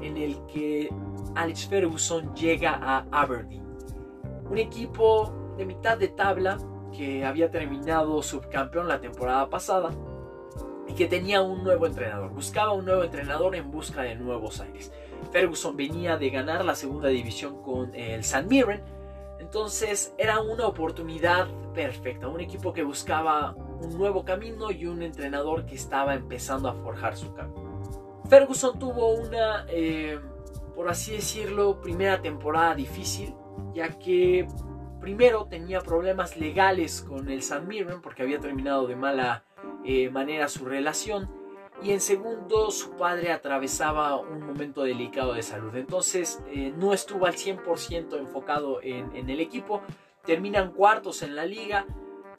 en 0.02 0.16
el 0.16 0.44
que 0.46 0.88
Alex 1.34 1.66
Ferguson 1.66 2.34
llega 2.34 2.74
a 2.74 3.06
Aberdeen. 3.10 3.64
Un 4.50 4.58
equipo 4.58 5.32
de 5.56 5.64
mitad 5.64 5.98
de 5.98 6.08
tabla 6.08 6.58
que 6.96 7.24
había 7.24 7.50
terminado 7.50 8.22
subcampeón 8.22 8.88
la 8.88 9.00
temporada 9.00 9.48
pasada 9.48 9.90
y 10.88 10.94
que 10.94 11.06
tenía 11.06 11.40
un 11.40 11.62
nuevo 11.62 11.86
entrenador. 11.86 12.30
Buscaba 12.30 12.72
un 12.72 12.84
nuevo 12.84 13.04
entrenador 13.04 13.54
en 13.54 13.70
busca 13.70 14.02
de 14.02 14.16
nuevos 14.16 14.60
aires. 14.60 14.92
Ferguson 15.30 15.76
venía 15.76 16.16
de 16.16 16.30
ganar 16.30 16.64
la 16.64 16.74
segunda 16.74 17.08
división 17.08 17.62
con 17.62 17.94
el 17.94 18.24
San 18.24 18.48
Mirren. 18.48 18.82
Entonces 19.38 20.14
era 20.18 20.40
una 20.40 20.66
oportunidad 20.66 21.46
perfecta. 21.74 22.28
Un 22.28 22.40
equipo 22.40 22.72
que 22.72 22.82
buscaba 22.82 23.54
un 23.54 23.96
nuevo 23.96 24.24
camino 24.24 24.70
y 24.70 24.86
un 24.86 25.02
entrenador 25.02 25.64
que 25.64 25.76
estaba 25.76 26.14
empezando 26.14 26.68
a 26.68 26.74
forjar 26.74 27.16
su 27.16 27.32
camino. 27.34 27.69
Ferguson 28.30 28.78
tuvo 28.78 29.14
una, 29.14 29.66
eh, 29.68 30.18
por 30.76 30.88
así 30.88 31.12
decirlo, 31.12 31.80
primera 31.80 32.22
temporada 32.22 32.76
difícil, 32.76 33.34
ya 33.74 33.98
que 33.98 34.46
primero 35.00 35.46
tenía 35.46 35.80
problemas 35.80 36.36
legales 36.36 37.02
con 37.02 37.28
el 37.28 37.42
San 37.42 37.66
Mirren 37.66 38.00
porque 38.00 38.22
había 38.22 38.38
terminado 38.38 38.86
de 38.86 38.94
mala 38.94 39.44
eh, 39.84 40.10
manera 40.10 40.48
su 40.48 40.64
relación 40.64 41.28
y 41.82 41.90
en 41.90 42.00
segundo 42.00 42.70
su 42.70 42.92
padre 42.92 43.32
atravesaba 43.32 44.16
un 44.20 44.46
momento 44.46 44.84
delicado 44.84 45.34
de 45.34 45.42
salud. 45.42 45.74
Entonces 45.74 46.40
eh, 46.52 46.72
no 46.76 46.92
estuvo 46.92 47.26
al 47.26 47.34
100% 47.34 48.16
enfocado 48.16 48.80
en, 48.80 49.14
en, 49.16 49.28
el 49.28 49.40
equipo. 49.40 49.82
Terminan 50.24 50.72
cuartos 50.72 51.22
en 51.22 51.34
la 51.34 51.46
liga 51.46 51.84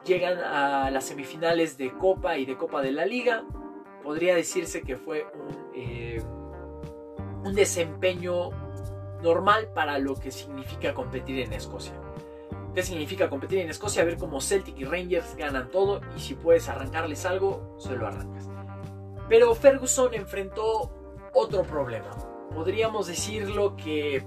llegan 0.05 0.39
a 0.39 0.89
las 0.89 1.05
semifinales 1.05 1.77
de 1.77 1.91
Copa 1.91 2.38
y 2.38 2.45
de 2.45 2.57
Copa 2.57 2.81
de 2.81 2.91
la 2.91 3.05
Liga. 3.05 3.43
Podría 4.03 4.36
decirse 4.36 4.81
que 4.81 4.98
fue 4.98 5.27
un, 5.33 5.61
eh, 5.75 6.22
un 7.44 7.54
desempeño 7.54 8.50
normal 9.22 9.70
para 9.74 10.00
lo 10.00 10.16
que 10.16 10.32
significa 10.32 10.94
competir 10.94 11.40
en 11.40 11.54
Escocia 11.54 11.94
¿Qué 12.74 12.84
significa 12.84 13.30
competir 13.30 13.60
en 13.60 13.70
Escocia? 13.70 14.06
Ver 14.06 14.18
cómo 14.18 14.40
Celtic 14.40 14.78
y 14.78 14.86
Rangers 14.86 15.36
ganan 15.36 15.70
todo 15.70 16.00
y 16.16 16.20
si 16.22 16.36
puedes 16.36 16.70
arrancarles 16.70 17.25
algo, 17.25 17.75
se 17.78 17.98
lo 17.98 18.08
arrancas. 18.08 18.50
Pero 19.28 19.54
Ferguson 19.56 20.13
enfrentó 20.13 20.90
otro 21.34 21.63
problema. 21.63 22.10
Podríamos 22.54 23.08
decirlo 23.08 23.75
que 23.75 24.25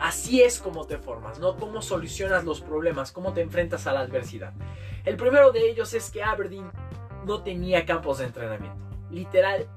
así 0.00 0.42
es 0.42 0.58
como 0.58 0.86
te 0.86 0.98
formas, 0.98 1.38
¿no? 1.38 1.56
Cómo 1.56 1.82
solucionas 1.82 2.44
los 2.44 2.60
problemas, 2.60 3.12
cómo 3.12 3.32
te 3.32 3.42
enfrentas 3.42 3.86
a 3.86 3.92
la 3.92 4.00
adversidad. 4.00 4.52
El 5.04 5.16
primero 5.16 5.52
de 5.52 5.70
ellos 5.70 5.94
es 5.94 6.10
que 6.10 6.24
Aberdeen 6.24 6.68
no 7.24 7.42
tenía 7.44 7.86
campos 7.86 8.18
de 8.18 8.24
entrenamiento. 8.24 8.84
Literal, 9.10 9.68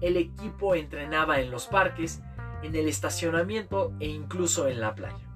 el 0.00 0.16
equipo 0.16 0.74
entrenaba 0.74 1.40
en 1.40 1.50
los 1.50 1.66
parques, 1.66 2.20
en 2.62 2.74
el 2.74 2.88
estacionamiento 2.88 3.92
e 4.00 4.08
incluso 4.08 4.68
en 4.68 4.80
la 4.80 4.94
playa. 4.94 5.28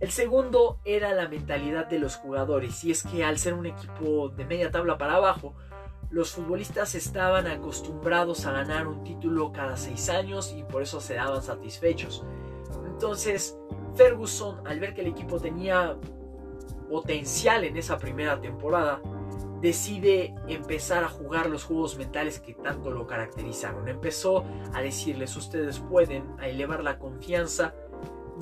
El 0.00 0.10
segundo 0.10 0.80
era 0.84 1.14
la 1.14 1.28
mentalidad 1.28 1.86
de 1.86 1.98
los 1.98 2.16
jugadores, 2.16 2.84
y 2.84 2.90
es 2.90 3.04
que 3.04 3.24
al 3.24 3.38
ser 3.38 3.54
un 3.54 3.66
equipo 3.66 4.28
de 4.28 4.44
media 4.44 4.70
tabla 4.70 4.98
para 4.98 5.14
abajo, 5.14 5.54
los 6.10 6.30
futbolistas 6.32 6.94
estaban 6.94 7.46
acostumbrados 7.46 8.46
a 8.46 8.52
ganar 8.52 8.86
un 8.86 9.02
título 9.02 9.52
cada 9.52 9.76
seis 9.76 10.08
años 10.08 10.54
y 10.56 10.62
por 10.62 10.82
eso 10.82 11.00
se 11.00 11.14
daban 11.14 11.42
satisfechos. 11.42 12.24
Entonces, 12.86 13.58
Ferguson, 13.96 14.66
al 14.66 14.78
ver 14.78 14.94
que 14.94 15.00
el 15.00 15.08
equipo 15.08 15.40
tenía 15.40 15.96
potencial 16.88 17.64
en 17.64 17.76
esa 17.76 17.98
primera 17.98 18.40
temporada, 18.40 19.00
decide 19.64 20.34
empezar 20.46 21.04
a 21.04 21.08
jugar 21.08 21.48
los 21.48 21.64
juegos 21.64 21.96
mentales 21.96 22.38
que 22.38 22.52
tanto 22.52 22.90
lo 22.90 23.06
caracterizaron. 23.06 23.88
Empezó 23.88 24.44
a 24.74 24.82
decirles, 24.82 25.34
ustedes 25.38 25.80
pueden, 25.80 26.26
a 26.38 26.48
elevar 26.48 26.84
la 26.84 26.98
confianza, 26.98 27.74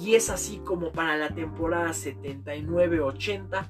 y 0.01 0.17
es 0.17 0.31
así 0.31 0.59
como 0.59 0.91
para 0.91 1.17
la 1.17 1.29
temporada 1.33 1.91
79-80, 1.91 3.69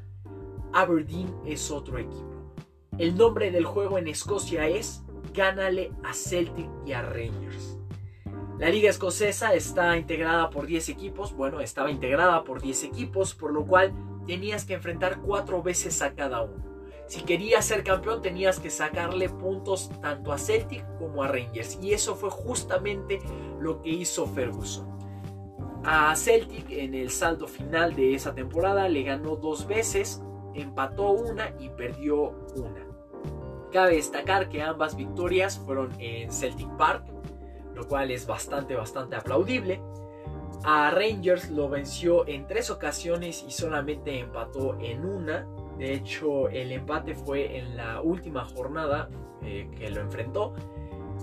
Aberdeen 0.72 1.36
es 1.44 1.70
otro 1.70 1.98
equipo. 1.98 2.54
El 2.96 3.18
nombre 3.18 3.50
del 3.50 3.66
juego 3.66 3.98
en 3.98 4.08
Escocia 4.08 4.66
es 4.66 5.04
Gánale 5.34 5.92
a 6.04 6.14
Celtic 6.14 6.70
y 6.86 6.92
a 6.92 7.02
Rangers. 7.02 7.78
La 8.58 8.70
liga 8.70 8.88
escocesa 8.88 9.52
está 9.52 9.98
integrada 9.98 10.48
por 10.48 10.64
10 10.64 10.88
equipos, 10.88 11.34
bueno, 11.34 11.60
estaba 11.60 11.90
integrada 11.90 12.44
por 12.44 12.62
10 12.62 12.84
equipos, 12.84 13.34
por 13.34 13.52
lo 13.52 13.66
cual 13.66 13.92
tenías 14.26 14.64
que 14.64 14.72
enfrentar 14.72 15.20
4 15.20 15.62
veces 15.62 16.00
a 16.00 16.14
cada 16.14 16.40
uno. 16.40 16.71
Si 17.12 17.20
querías 17.24 17.66
ser 17.66 17.84
campeón 17.84 18.22
tenías 18.22 18.58
que 18.58 18.70
sacarle 18.70 19.28
puntos 19.28 19.90
tanto 20.00 20.32
a 20.32 20.38
Celtic 20.38 20.82
como 20.96 21.22
a 21.22 21.28
Rangers 21.28 21.78
y 21.82 21.92
eso 21.92 22.16
fue 22.16 22.30
justamente 22.30 23.20
lo 23.60 23.82
que 23.82 23.90
hizo 23.90 24.26
Ferguson. 24.26 24.88
A 25.84 26.16
Celtic 26.16 26.70
en 26.70 26.94
el 26.94 27.10
saldo 27.10 27.46
final 27.46 27.94
de 27.94 28.14
esa 28.14 28.34
temporada 28.34 28.88
le 28.88 29.02
ganó 29.02 29.36
dos 29.36 29.66
veces, 29.66 30.22
empató 30.54 31.10
una 31.10 31.54
y 31.58 31.68
perdió 31.68 32.30
una. 32.56 32.86
Cabe 33.70 33.96
destacar 33.96 34.48
que 34.48 34.62
ambas 34.62 34.96
victorias 34.96 35.58
fueron 35.58 35.90
en 35.98 36.32
Celtic 36.32 36.74
Park, 36.78 37.04
lo 37.74 37.86
cual 37.88 38.10
es 38.10 38.26
bastante, 38.26 38.74
bastante 38.74 39.16
aplaudible. 39.16 39.82
A 40.64 40.90
Rangers 40.90 41.50
lo 41.50 41.68
venció 41.68 42.26
en 42.26 42.46
tres 42.46 42.70
ocasiones 42.70 43.44
y 43.46 43.50
solamente 43.50 44.18
empató 44.18 44.78
en 44.80 45.04
una. 45.04 45.46
De 45.78 45.94
hecho, 45.94 46.48
el 46.48 46.72
empate 46.72 47.14
fue 47.14 47.58
en 47.58 47.76
la 47.76 48.00
última 48.00 48.44
jornada 48.44 49.08
eh, 49.42 49.68
que 49.76 49.90
lo 49.90 50.00
enfrentó. 50.00 50.54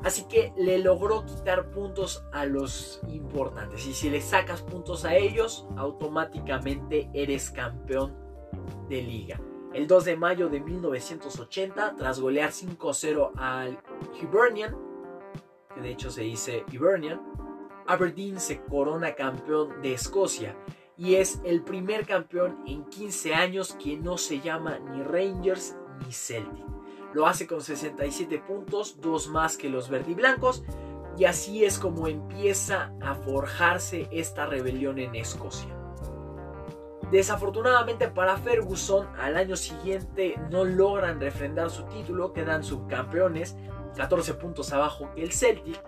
Así 0.04 0.24
que 0.30 0.54
le 0.56 0.80
logró 0.80 1.26
quitar 1.26 1.72
puntos 1.72 2.24
a 2.32 2.46
los 2.46 3.02
importantes. 3.10 3.86
Y 3.86 3.94
si 3.94 4.10
le 4.10 4.22
sacas 4.22 4.62
puntos 4.62 5.04
a 5.06 5.16
ellos, 5.16 5.68
automáticamente 5.76 7.10
eres 7.14 7.52
campeón 7.52 8.16
de 8.88 9.02
liga. 9.02 9.42
El 9.74 9.88
2 9.88 10.06
de 10.06 10.16
mayo 10.16 10.50
de 10.50 10.62
1980, 10.62 11.96
tras 11.96 12.20
golear 12.20 12.50
5-0 12.50 13.32
al 13.36 13.78
Hibernian, 14.20 14.76
que 15.76 15.82
de 15.82 15.92
hecho 15.92 16.10
se 16.10 16.24
dice 16.24 16.64
Hibernian, 16.72 17.22
Aberdeen 17.86 18.40
se 18.40 18.62
corona 18.62 19.16
campeón 19.16 19.82
de 19.82 19.94
Escocia 19.94 20.56
y 21.00 21.16
es 21.16 21.40
el 21.46 21.62
primer 21.62 22.06
campeón 22.06 22.60
en 22.68 22.84
15 22.84 23.34
años 23.34 23.74
que 23.82 23.96
no 23.96 24.18
se 24.18 24.42
llama 24.42 24.80
ni 24.80 25.02
Rangers 25.02 25.78
ni 26.06 26.12
Celtic. 26.12 26.66
Lo 27.14 27.26
hace 27.26 27.48
con 27.48 27.62
67 27.62 28.38
puntos, 28.40 29.00
dos 29.00 29.30
más 29.30 29.56
que 29.56 29.70
los 29.70 29.90
verdiblancos. 29.90 30.64
Y 31.18 31.24
así 31.24 31.64
es 31.64 31.80
como 31.80 32.08
empieza 32.08 32.94
a 33.02 33.16
forjarse 33.16 34.08
esta 34.12 34.46
rebelión 34.46 35.00
en 35.00 35.16
Escocia. 35.16 35.74
Desafortunadamente 37.12 38.10
para 38.10 38.38
Ferguson, 38.38 39.08
al 39.18 39.38
año 39.38 39.56
siguiente 39.56 40.36
no 40.52 40.66
logran 40.66 41.20
refrendar 41.20 41.72
su 41.72 41.84
título, 41.84 42.34
quedan 42.34 42.64
subcampeones, 42.64 43.56
14 43.96 44.36
puntos 44.36 44.72
abajo 44.74 45.10
que 45.16 45.24
el 45.24 45.32
Celtic. 45.32 45.82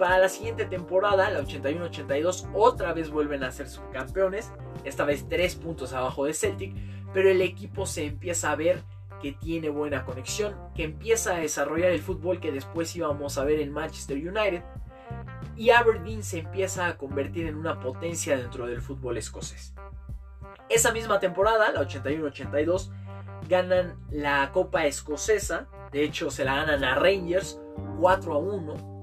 Para 0.00 0.16
la 0.16 0.30
siguiente 0.30 0.64
temporada, 0.64 1.28
la 1.28 1.42
81-82, 1.42 2.48
otra 2.54 2.94
vez 2.94 3.10
vuelven 3.10 3.44
a 3.44 3.52
ser 3.52 3.68
subcampeones, 3.68 4.50
esta 4.82 5.04
vez 5.04 5.28
3 5.28 5.56
puntos 5.56 5.92
abajo 5.92 6.24
de 6.24 6.32
Celtic, 6.32 6.74
pero 7.12 7.28
el 7.28 7.42
equipo 7.42 7.84
se 7.84 8.06
empieza 8.06 8.50
a 8.50 8.56
ver 8.56 8.82
que 9.20 9.32
tiene 9.32 9.68
buena 9.68 10.06
conexión, 10.06 10.56
que 10.74 10.84
empieza 10.84 11.34
a 11.34 11.40
desarrollar 11.40 11.90
el 11.90 12.00
fútbol 12.00 12.40
que 12.40 12.50
después 12.50 12.96
íbamos 12.96 13.36
a 13.36 13.44
ver 13.44 13.60
en 13.60 13.74
Manchester 13.74 14.16
United. 14.16 14.62
Y 15.54 15.68
Aberdeen 15.68 16.22
se 16.22 16.38
empieza 16.38 16.86
a 16.86 16.96
convertir 16.96 17.44
en 17.46 17.56
una 17.56 17.78
potencia 17.78 18.38
dentro 18.38 18.66
del 18.66 18.80
fútbol 18.80 19.18
escocés. 19.18 19.74
Esa 20.70 20.92
misma 20.92 21.20
temporada, 21.20 21.72
la 21.72 21.82
81-82, 21.82 22.90
ganan 23.50 23.98
la 24.10 24.50
Copa 24.50 24.86
Escocesa. 24.86 25.68
De 25.92 26.02
hecho, 26.04 26.30
se 26.30 26.46
la 26.46 26.56
ganan 26.56 26.84
a 26.84 26.94
Rangers 26.94 27.60
4 28.00 28.32
a 28.32 28.38
1. 28.38 28.99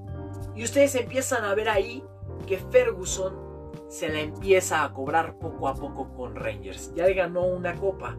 Y 0.58 0.64
ustedes 0.64 0.94
empiezan 0.96 1.44
a 1.44 1.54
ver 1.54 1.70
ahí 1.70 2.04
que 2.46 2.58
Ferguson 2.58 3.34
se 3.88 4.10
la 4.10 4.20
empieza 4.20 4.84
a 4.84 4.92
cobrar 4.92 5.38
poco 5.38 5.68
a 5.68 5.74
poco 5.74 6.12
con 6.14 6.34
Rangers. 6.34 6.92
Ya 6.94 7.06
le 7.06 7.14
ganó 7.14 7.46
una 7.46 7.74
copa, 7.74 8.18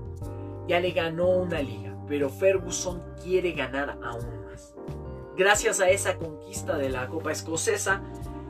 ya 0.67 0.79
le 0.79 0.91
ganó 0.91 1.29
una 1.29 1.61
liga 1.61 1.89
pero 2.09 2.29
Ferguson 2.29 3.01
quiere 3.23 3.51
ganar 3.51 3.99
aún 4.03 4.45
más. 4.45 4.73
Gracias 5.37 5.79
a 5.79 5.89
esa 5.89 6.17
conquista 6.17 6.75
de 6.75 6.89
la 6.89 7.07
Copa 7.07 7.31
Escocesa, 7.31 8.01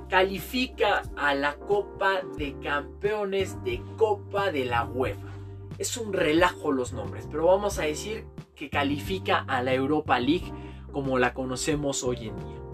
califica 0.08 1.04
a 1.18 1.36
la 1.36 1.56
Copa 1.56 2.22
de 2.38 2.58
Campeones 2.60 3.62
de 3.64 3.84
Copa 3.98 4.52
de 4.52 4.66
la 4.66 4.86
UEFA. 4.86 5.28
Es 5.78 5.98
un 5.98 6.14
relajo 6.14 6.72
los 6.72 6.94
nombres, 6.94 7.28
pero 7.30 7.46
vamos 7.46 7.78
a 7.78 7.84
decir 7.84 8.26
que 8.56 8.70
califica 8.70 9.40
a 9.48 9.62
la 9.62 9.74
Europa 9.74 10.20
League 10.20 10.52
como 10.92 11.20
la 11.20 11.34
conocemos 11.34 12.04
hoy 12.04 12.30
en 12.30 12.38
día. 12.38 12.69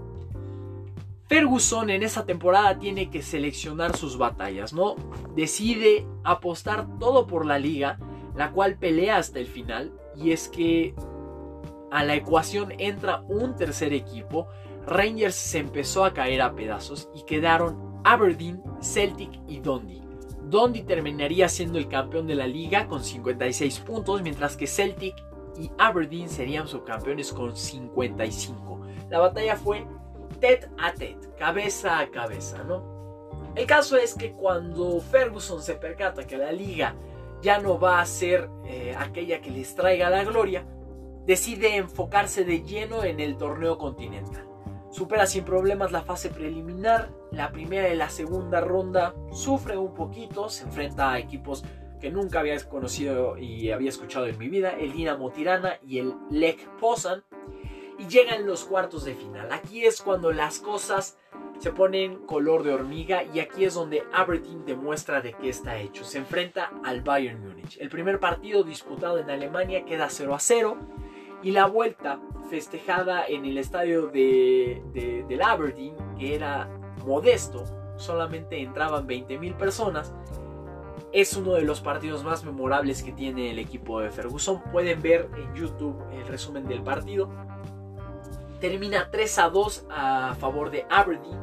Ferguson 1.27 1.89
en 1.89 2.03
esa 2.03 2.25
temporada 2.25 2.77
tiene 2.77 3.09
que 3.09 3.23
seleccionar 3.23 3.97
sus 3.97 4.17
batallas, 4.17 4.73
¿no? 4.73 4.95
Decide 5.35 6.05
apostar 6.23 6.99
todo 6.99 7.25
por 7.25 7.45
la 7.45 7.57
liga, 7.57 7.97
la 8.35 8.51
cual 8.51 8.77
pelea 8.77 9.17
hasta 9.17 9.39
el 9.39 9.47
final, 9.47 9.91
y 10.15 10.31
es 10.31 10.47
que 10.47 10.93
a 11.91 12.03
la 12.03 12.15
ecuación 12.15 12.73
entra 12.77 13.21
un 13.27 13.55
tercer 13.55 13.93
equipo, 13.93 14.47
Rangers 14.85 15.35
se 15.35 15.59
empezó 15.59 16.05
a 16.05 16.13
caer 16.13 16.41
a 16.41 16.53
pedazos 16.53 17.09
y 17.15 17.23
quedaron 17.23 18.01
Aberdeen, 18.03 18.61
Celtic 18.81 19.31
y 19.47 19.59
Dundee. 19.59 20.01
Dundee 20.43 20.83
terminaría 20.83 21.49
siendo 21.49 21.79
el 21.79 21.87
campeón 21.87 22.27
de 22.27 22.35
la 22.35 22.45
liga 22.45 22.87
con 22.87 23.03
56 23.03 23.79
puntos, 23.79 24.21
mientras 24.21 24.55
que 24.55 24.67
Celtic 24.67 25.15
y 25.57 25.71
Aberdeen 25.79 26.29
serían 26.29 26.67
subcampeones 26.67 27.33
con 27.33 27.55
55. 27.55 28.81
La 29.09 29.19
batalla 29.19 29.55
fue 29.55 29.87
tet 30.39 30.69
a 30.77 30.93
tet, 30.93 31.17
cabeza 31.37 31.99
a 31.99 32.09
cabeza, 32.09 32.63
¿no? 32.63 32.95
El 33.55 33.65
caso 33.65 33.97
es 33.97 34.15
que 34.15 34.33
cuando 34.33 34.99
Ferguson 34.99 35.61
se 35.61 35.75
percata 35.75 36.27
que 36.27 36.37
la 36.37 36.51
liga 36.51 36.95
ya 37.41 37.59
no 37.59 37.79
va 37.79 38.01
a 38.01 38.05
ser 38.05 38.49
eh, 38.65 38.93
aquella 38.97 39.41
que 39.41 39.51
les 39.51 39.75
traiga 39.75 40.09
la 40.09 40.23
gloria, 40.23 40.65
decide 41.25 41.77
enfocarse 41.77 42.43
de 42.43 42.63
lleno 42.63 43.03
en 43.03 43.19
el 43.19 43.37
torneo 43.37 43.77
continental. 43.77 44.45
Supera 44.91 45.25
sin 45.25 45.43
problemas 45.43 45.91
la 45.91 46.03
fase 46.03 46.29
preliminar, 46.29 47.11
la 47.31 47.51
primera 47.51 47.89
y 47.89 47.97
la 47.97 48.09
segunda 48.09 48.61
ronda 48.61 49.13
sufre 49.31 49.77
un 49.77 49.93
poquito, 49.93 50.49
se 50.49 50.63
enfrenta 50.63 51.11
a 51.11 51.19
equipos 51.19 51.63
que 51.99 52.11
nunca 52.11 52.39
había 52.39 52.57
conocido 52.67 53.37
y 53.37 53.71
había 53.71 53.89
escuchado 53.89 54.27
en 54.27 54.37
mi 54.37 54.47
vida, 54.47 54.71
el 54.71 54.93
Dinamo 54.93 55.31
Tirana 55.31 55.79
y 55.81 55.99
el 55.99 56.13
Lech 56.29 56.65
Poznan, 56.79 57.23
y 57.97 58.07
llegan 58.07 58.45
los 58.45 58.65
cuartos 58.65 59.05
de 59.05 59.15
final. 59.15 59.51
Aquí 59.51 59.85
es 59.85 60.01
cuando 60.01 60.31
las 60.31 60.59
cosas 60.59 61.17
se 61.59 61.71
ponen 61.71 62.25
color 62.25 62.63
de 62.63 62.73
hormiga 62.73 63.23
y 63.23 63.39
aquí 63.39 63.65
es 63.65 63.73
donde 63.73 64.03
Aberdeen 64.13 64.65
demuestra 64.65 65.21
de 65.21 65.33
qué 65.33 65.49
está 65.49 65.77
hecho. 65.77 66.03
Se 66.03 66.17
enfrenta 66.17 66.71
al 66.83 67.01
Bayern 67.01 67.41
Múnich. 67.41 67.77
El 67.79 67.89
primer 67.89 68.19
partido 68.19 68.63
disputado 68.63 69.19
en 69.19 69.29
Alemania 69.29 69.85
queda 69.85 70.09
0 70.09 70.35
a 70.35 70.39
0 70.39 70.77
y 71.43 71.51
la 71.51 71.67
vuelta 71.67 72.19
festejada 72.49 73.25
en 73.27 73.45
el 73.45 73.57
estadio 73.57 74.07
de, 74.07 74.81
del 75.27 75.41
Aberdeen, 75.41 75.95
que 76.17 76.35
era 76.35 76.69
modesto, 77.05 77.63
solamente 77.97 78.59
entraban 78.61 79.07
20.000 79.07 79.55
personas. 79.55 80.13
Es 81.11 81.37
uno 81.37 81.53
de 81.53 81.61
los 81.61 81.79
partidos 81.79 82.23
más 82.23 82.43
memorables 82.43 83.01
que 83.01 83.13
tiene 83.13 83.51
el 83.51 83.59
equipo 83.59 84.01
de 84.01 84.09
Ferguson. 84.09 84.61
Pueden 84.71 85.01
ver 85.01 85.29
en 85.37 85.53
YouTube 85.55 85.95
el 86.11 86.27
resumen 86.27 86.67
del 86.67 86.83
partido 86.83 87.29
termina 88.59 89.09
3 89.11 89.39
a 89.39 89.49
2 89.49 89.85
a 89.89 90.35
favor 90.39 90.71
de 90.71 90.85
Aberdeen, 90.89 91.39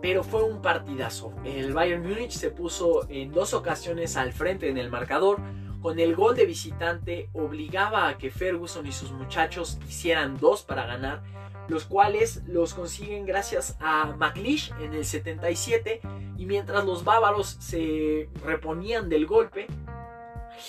pero 0.00 0.22
fue 0.22 0.42
un 0.42 0.62
partidazo. 0.62 1.32
El 1.44 1.72
Bayern 1.72 2.02
Múnich 2.02 2.32
se 2.32 2.50
puso 2.50 3.08
en 3.08 3.32
dos 3.32 3.54
ocasiones 3.54 4.16
al 4.16 4.32
frente 4.32 4.68
en 4.68 4.78
el 4.78 4.90
marcador. 4.90 5.38
Con 5.82 5.98
el 5.98 6.14
gol 6.14 6.36
de 6.36 6.44
visitante 6.44 7.30
obligaba 7.32 8.08
a 8.08 8.18
que 8.18 8.30
Ferguson 8.30 8.86
y 8.86 8.92
sus 8.92 9.12
muchachos 9.12 9.78
hicieran 9.88 10.38
dos 10.38 10.62
para 10.62 10.84
ganar, 10.84 11.22
los 11.68 11.84
cuales 11.84 12.42
los 12.46 12.74
consiguen 12.74 13.24
gracias 13.24 13.76
a 13.80 14.14
McLeish 14.18 14.72
en 14.80 14.92
el 14.92 15.06
77 15.06 16.00
y 16.36 16.46
mientras 16.46 16.84
los 16.84 17.04
bávaros 17.04 17.56
se 17.60 18.28
reponían 18.44 19.08
del 19.08 19.26
golpe, 19.26 19.68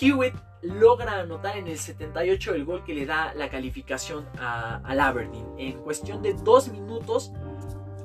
Hewitt 0.00 0.34
logra 0.62 1.18
anotar 1.18 1.56
en 1.56 1.66
el 1.66 1.78
78 1.78 2.54
el 2.54 2.64
gol 2.64 2.84
que 2.84 2.94
le 2.94 3.04
da 3.04 3.34
la 3.34 3.50
calificación 3.50 4.26
al 4.38 5.00
Aberdeen. 5.00 5.46
En 5.58 5.80
cuestión 5.82 6.22
de 6.22 6.34
dos 6.34 6.68
minutos, 6.68 7.32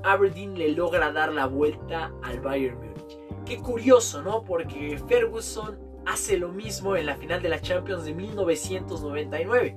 Aberdeen 0.04 0.58
le 0.58 0.70
logra 0.70 1.12
dar 1.12 1.32
la 1.34 1.46
vuelta 1.46 2.12
al 2.24 2.40
Bayern 2.40 2.78
Múnich. 2.78 3.20
Qué 3.46 3.58
curioso, 3.58 4.22
¿no? 4.22 4.44
Porque 4.44 5.00
Ferguson 5.08 5.78
hace 6.06 6.38
lo 6.38 6.50
mismo 6.50 6.96
en 6.96 7.06
la 7.06 7.16
final 7.16 7.42
de 7.42 7.50
la 7.50 7.62
Champions 7.62 8.06
de 8.06 8.14
1999. 8.14 9.76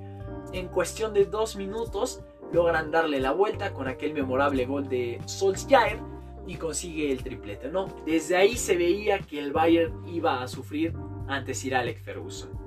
En 0.53 0.67
cuestión 0.67 1.13
de 1.13 1.25
dos 1.25 1.55
minutos, 1.55 2.23
logran 2.51 2.91
darle 2.91 3.19
la 3.19 3.31
vuelta 3.31 3.73
con 3.73 3.87
aquel 3.87 4.13
memorable 4.13 4.65
gol 4.65 4.89
de 4.89 5.21
Solskjaer 5.25 5.99
y 6.47 6.55
consigue 6.55 7.11
el 7.11 7.23
triplete, 7.23 7.69
¿no? 7.69 7.87
Desde 8.05 8.35
ahí 8.35 8.57
se 8.57 8.75
veía 8.75 9.19
que 9.19 9.39
el 9.39 9.53
Bayern 9.53 10.05
iba 10.07 10.41
a 10.41 10.47
sufrir 10.47 10.93
ante 11.27 11.53
Sir 11.53 11.75
Alex 11.75 12.01
Ferguson 12.01 12.60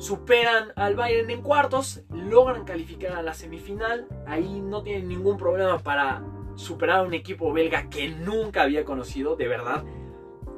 superan 0.00 0.72
al 0.76 0.96
Bayern 0.96 1.28
en 1.30 1.42
cuartos, 1.42 2.02
logran 2.10 2.64
calificar 2.64 3.12
a 3.12 3.22
la 3.22 3.34
semifinal, 3.34 4.08
ahí 4.26 4.60
no 4.60 4.82
tienen 4.82 5.08
ningún 5.08 5.36
problema 5.36 5.78
para 5.78 6.24
superar 6.56 7.00
a 7.00 7.02
un 7.02 7.12
equipo 7.12 7.52
belga 7.52 7.90
que 7.90 8.08
nunca 8.08 8.62
había 8.62 8.84
conocido, 8.86 9.36
de 9.36 9.46
verdad, 9.46 9.84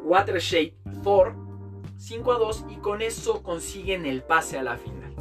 Watershade 0.05 0.77
Thor 1.03 1.35
5 1.97 2.33
a 2.33 2.39
2 2.39 2.67
y 2.71 2.77
con 2.77 3.03
eso 3.03 3.43
consiguen 3.43 4.07
el 4.07 4.23
pase 4.23 4.59
a 4.59 4.63
la 4.63 4.77
final. 4.77 5.13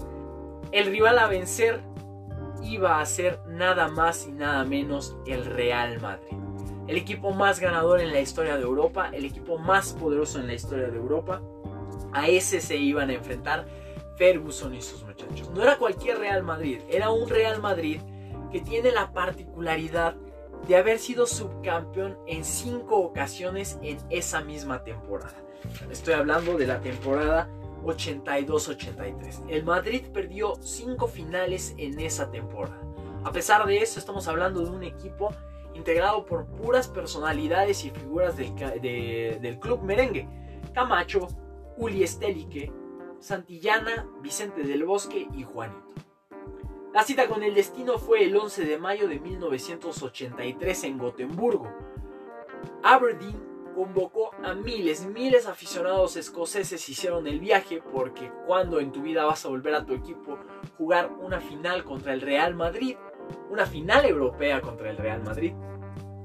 El 0.71 0.85
rival 0.85 1.17
a 1.17 1.27
vencer 1.27 1.81
iba 2.63 2.99
a 2.99 3.05
ser 3.07 3.39
nada 3.47 3.87
más 3.87 4.27
y 4.27 4.31
nada 4.31 4.63
menos 4.65 5.17
el 5.25 5.45
Real 5.45 5.99
Madrid. 5.99 6.37
El 6.87 6.97
equipo 6.97 7.31
más 7.31 7.59
ganador 7.59 8.01
en 8.01 8.11
la 8.11 8.19
historia 8.19 8.55
de 8.57 8.63
Europa, 8.63 9.09
el 9.13 9.25
equipo 9.25 9.57
más 9.57 9.93
poderoso 9.93 10.39
en 10.39 10.47
la 10.47 10.53
historia 10.53 10.89
de 10.89 10.97
Europa. 10.97 11.41
A 12.13 12.27
ese 12.27 12.61
se 12.61 12.77
iban 12.77 13.09
a 13.09 13.13
enfrentar 13.13 13.65
Ferguson 14.21 14.75
y 14.75 14.83
sus 14.83 15.01
muchachos. 15.01 15.49
No 15.49 15.63
era 15.63 15.79
cualquier 15.79 16.19
Real 16.19 16.43
Madrid, 16.43 16.79
era 16.87 17.09
un 17.09 17.27
Real 17.27 17.59
Madrid 17.59 17.99
que 18.51 18.61
tiene 18.61 18.91
la 18.91 19.11
particularidad 19.13 20.15
de 20.67 20.75
haber 20.75 20.99
sido 20.99 21.25
subcampeón 21.25 22.19
en 22.27 22.45
cinco 22.45 22.97
ocasiones 22.97 23.79
en 23.81 23.97
esa 24.11 24.41
misma 24.41 24.83
temporada. 24.83 25.33
Estoy 25.89 26.13
hablando 26.13 26.55
de 26.55 26.67
la 26.67 26.81
temporada 26.81 27.49
82-83. 27.83 29.49
El 29.49 29.63
Madrid 29.63 30.03
perdió 30.13 30.53
cinco 30.61 31.07
finales 31.07 31.73
en 31.79 31.99
esa 31.99 32.29
temporada. 32.29 32.79
A 33.23 33.31
pesar 33.31 33.65
de 33.65 33.79
eso, 33.79 33.97
estamos 33.97 34.27
hablando 34.27 34.61
de 34.61 34.69
un 34.69 34.83
equipo 34.83 35.33
integrado 35.73 36.27
por 36.27 36.45
puras 36.45 36.87
personalidades 36.87 37.85
y 37.85 37.89
figuras 37.89 38.37
del, 38.37 38.53
del 39.41 39.59
club 39.59 39.81
merengue. 39.81 40.27
Camacho, 40.75 41.27
Uli 41.75 42.03
Estélique, 42.03 42.71
Santillana, 43.21 44.07
Vicente 44.21 44.63
del 44.63 44.83
Bosque 44.83 45.27
y 45.35 45.43
Juanito. 45.43 45.93
La 46.91 47.03
cita 47.03 47.27
con 47.27 47.43
el 47.43 47.53
destino 47.53 47.99
fue 47.99 48.25
el 48.25 48.35
11 48.35 48.65
de 48.65 48.77
mayo 48.79 49.07
de 49.07 49.19
1983 49.19 50.83
en 50.85 50.97
Gotemburgo. 50.97 51.71
Aberdeen 52.83 53.39
convocó 53.75 54.31
a 54.43 54.55
miles, 54.55 55.05
miles 55.05 55.45
de 55.45 55.51
aficionados 55.51 56.17
escoceses 56.17 56.89
hicieron 56.89 57.27
el 57.27 57.39
viaje 57.39 57.81
porque 57.93 58.31
cuando 58.47 58.79
en 58.79 58.91
tu 58.91 59.03
vida 59.03 59.23
vas 59.23 59.45
a 59.45 59.49
volver 59.49 59.75
a 59.75 59.85
tu 59.85 59.93
equipo 59.93 60.39
jugar 60.77 61.11
una 61.21 61.39
final 61.39 61.83
contra 61.83 62.13
el 62.13 62.21
Real 62.21 62.55
Madrid, 62.55 62.97
una 63.51 63.67
final 63.67 64.03
europea 64.05 64.61
contra 64.61 64.89
el 64.89 64.97
Real 64.97 65.23
Madrid. 65.23 65.53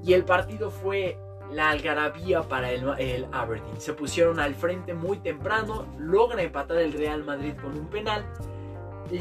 Y 0.03 0.13
el 0.13 0.25
partido 0.25 0.71
fue 0.71 1.17
la 1.51 1.69
algarabía 1.69 2.41
para 2.43 2.71
el, 2.71 3.27
Aberdeen. 3.31 3.79
Se 3.79 3.93
pusieron 3.93 4.39
al 4.39 4.55
frente 4.55 4.93
muy 4.93 5.17
temprano, 5.19 5.85
logra 5.97 6.41
empatar 6.41 6.77
el 6.77 6.93
Real 6.93 7.23
Madrid 7.23 7.53
con 7.61 7.77
un 7.77 7.87
penal, 7.87 8.25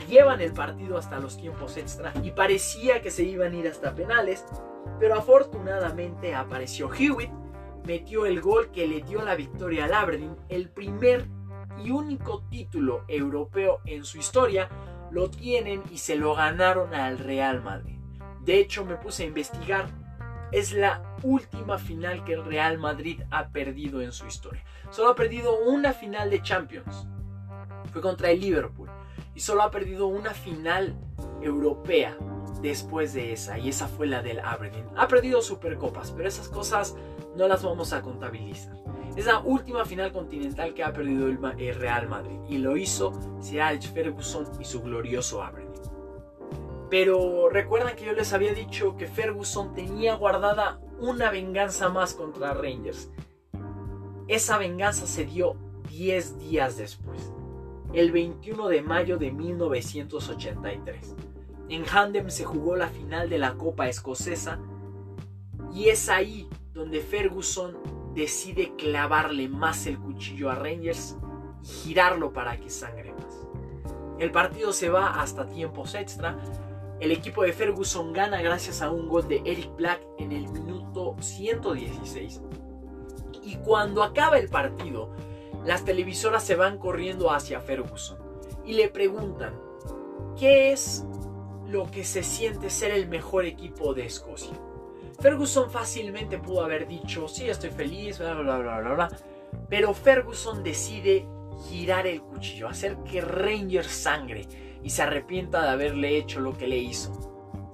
llevan 0.08 0.40
el 0.40 0.52
partido 0.52 0.98
hasta 0.98 1.20
los 1.20 1.36
tiempos 1.36 1.76
extra 1.76 2.12
y 2.22 2.32
parecía 2.32 3.00
que 3.02 3.10
se 3.10 3.22
iban 3.22 3.52
a 3.52 3.56
ir 3.56 3.68
hasta 3.68 3.94
penales, 3.94 4.44
pero 4.98 5.14
afortunadamente 5.14 6.34
apareció 6.34 6.92
Hewitt, 6.92 7.30
metió 7.86 8.26
el 8.26 8.40
gol 8.40 8.70
que 8.72 8.86
le 8.86 9.02
dio 9.02 9.22
la 9.22 9.36
victoria 9.36 9.84
al 9.84 9.94
Aberdeen, 9.94 10.36
el 10.48 10.68
primer 10.70 11.26
y 11.82 11.90
único 11.90 12.42
título 12.50 13.04
europeo 13.06 13.80
en 13.84 14.04
su 14.04 14.18
historia, 14.18 14.68
lo 15.10 15.30
tienen 15.30 15.82
y 15.90 15.98
se 15.98 16.16
lo 16.16 16.34
ganaron 16.34 16.92
al 16.94 17.18
Real 17.18 17.62
Madrid. 17.62 17.98
De 18.40 18.58
hecho, 18.58 18.84
me 18.84 18.96
puse 18.96 19.24
a 19.24 19.26
investigar 19.26 19.86
es 20.52 20.72
la 20.72 21.02
última 21.22 21.78
final 21.78 22.24
que 22.24 22.34
el 22.34 22.44
Real 22.44 22.78
Madrid 22.78 23.20
ha 23.30 23.48
perdido 23.48 24.00
en 24.00 24.12
su 24.12 24.26
historia. 24.26 24.62
Solo 24.90 25.10
ha 25.10 25.14
perdido 25.14 25.58
una 25.60 25.92
final 25.92 26.30
de 26.30 26.42
Champions. 26.42 27.06
Fue 27.92 28.00
contra 28.00 28.30
el 28.30 28.40
Liverpool. 28.40 28.88
Y 29.34 29.40
solo 29.40 29.62
ha 29.62 29.70
perdido 29.70 30.06
una 30.06 30.32
final 30.32 30.96
europea 31.42 32.16
después 32.62 33.12
de 33.12 33.32
esa. 33.32 33.58
Y 33.58 33.68
esa 33.68 33.88
fue 33.88 34.06
la 34.06 34.22
del 34.22 34.40
Aberdeen. 34.40 34.86
Ha 34.96 35.08
perdido 35.08 35.42
Supercopas, 35.42 36.12
pero 36.12 36.28
esas 36.28 36.48
cosas 36.48 36.96
no 37.36 37.48
las 37.48 37.62
vamos 37.62 37.92
a 37.92 38.02
contabilizar. 38.02 38.76
Es 39.16 39.26
la 39.26 39.40
última 39.40 39.84
final 39.84 40.12
continental 40.12 40.74
que 40.74 40.84
ha 40.84 40.92
perdido 40.92 41.26
el 41.26 41.74
Real 41.74 42.08
Madrid. 42.08 42.38
Y 42.48 42.58
lo 42.58 42.76
hizo 42.76 43.12
Sir 43.40 43.62
Alex 43.62 43.88
Ferguson 43.88 44.46
y 44.60 44.64
su 44.64 44.82
glorioso 44.82 45.42
Aberdeen. 45.42 45.65
Pero 46.90 47.48
recuerdan 47.48 47.96
que 47.96 48.04
yo 48.04 48.12
les 48.12 48.32
había 48.32 48.54
dicho 48.54 48.96
que 48.96 49.06
Ferguson 49.06 49.74
tenía 49.74 50.14
guardada 50.14 50.80
una 51.00 51.30
venganza 51.30 51.88
más 51.88 52.14
contra 52.14 52.54
Rangers. 52.54 53.10
Esa 54.28 54.58
venganza 54.58 55.06
se 55.06 55.24
dio 55.24 55.56
10 55.88 56.38
días 56.38 56.76
después. 56.76 57.32
el 57.92 58.12
21 58.12 58.68
de 58.68 58.82
mayo 58.82 59.16
de 59.16 59.30
1983. 59.32 61.14
En 61.68 61.84
Handem 61.90 62.28
se 62.30 62.44
jugó 62.44 62.76
la 62.76 62.88
final 62.88 63.30
de 63.30 63.38
la 63.38 63.54
Copa 63.54 63.88
Escocesa 63.88 64.58
y 65.72 65.88
es 65.88 66.08
ahí 66.08 66.48
donde 66.74 67.00
Ferguson 67.00 67.76
decide 68.14 68.74
clavarle 68.76 69.48
más 69.48 69.86
el 69.86 69.98
cuchillo 69.98 70.50
a 70.50 70.54
Rangers 70.56 71.16
y 71.62 71.66
girarlo 71.66 72.32
para 72.32 72.56
que 72.58 72.68
sangre 72.70 73.12
más. 73.12 73.46
El 74.18 74.30
partido 74.30 74.72
se 74.72 74.88
va 74.88 75.20
hasta 75.20 75.48
tiempos 75.48 75.94
extra. 75.94 76.38
El 77.00 77.12
equipo 77.12 77.42
de 77.42 77.52
Ferguson 77.52 78.12
gana 78.12 78.40
gracias 78.40 78.80
a 78.80 78.90
un 78.90 79.08
gol 79.08 79.28
de 79.28 79.42
Eric 79.44 79.76
Black 79.76 80.00
en 80.18 80.32
el 80.32 80.48
minuto 80.48 81.14
116. 81.20 82.40
Y 83.42 83.56
cuando 83.56 84.02
acaba 84.02 84.38
el 84.38 84.48
partido, 84.48 85.10
las 85.64 85.84
televisoras 85.84 86.42
se 86.42 86.56
van 86.56 86.78
corriendo 86.78 87.30
hacia 87.30 87.60
Ferguson 87.60 88.18
y 88.64 88.72
le 88.72 88.88
preguntan, 88.88 89.54
¿qué 90.38 90.72
es 90.72 91.04
lo 91.66 91.90
que 91.90 92.02
se 92.04 92.22
siente 92.22 92.70
ser 92.70 92.92
el 92.92 93.08
mejor 93.08 93.44
equipo 93.44 93.92
de 93.92 94.06
Escocia? 94.06 94.54
Ferguson 95.20 95.70
fácilmente 95.70 96.38
pudo 96.38 96.62
haber 96.62 96.86
dicho, 96.86 97.28
sí, 97.28 97.48
estoy 97.48 97.70
feliz, 97.70 98.18
bla, 98.18 98.34
bla, 98.34 98.58
bla, 98.58 98.80
bla, 98.80 98.94
bla. 98.94 99.08
Pero 99.68 99.92
Ferguson 99.92 100.62
decide 100.62 101.26
girar 101.68 102.06
el 102.06 102.22
cuchillo, 102.22 102.68
hacer 102.68 102.96
que 102.98 103.20
Rangers 103.20 103.90
sangre 103.90 104.46
y 104.82 104.90
se 104.90 105.02
arrepienta 105.02 105.62
de 105.62 105.68
haberle 105.68 106.16
hecho 106.16 106.40
lo 106.40 106.56
que 106.56 106.66
le 106.66 106.78
hizo. 106.78 107.12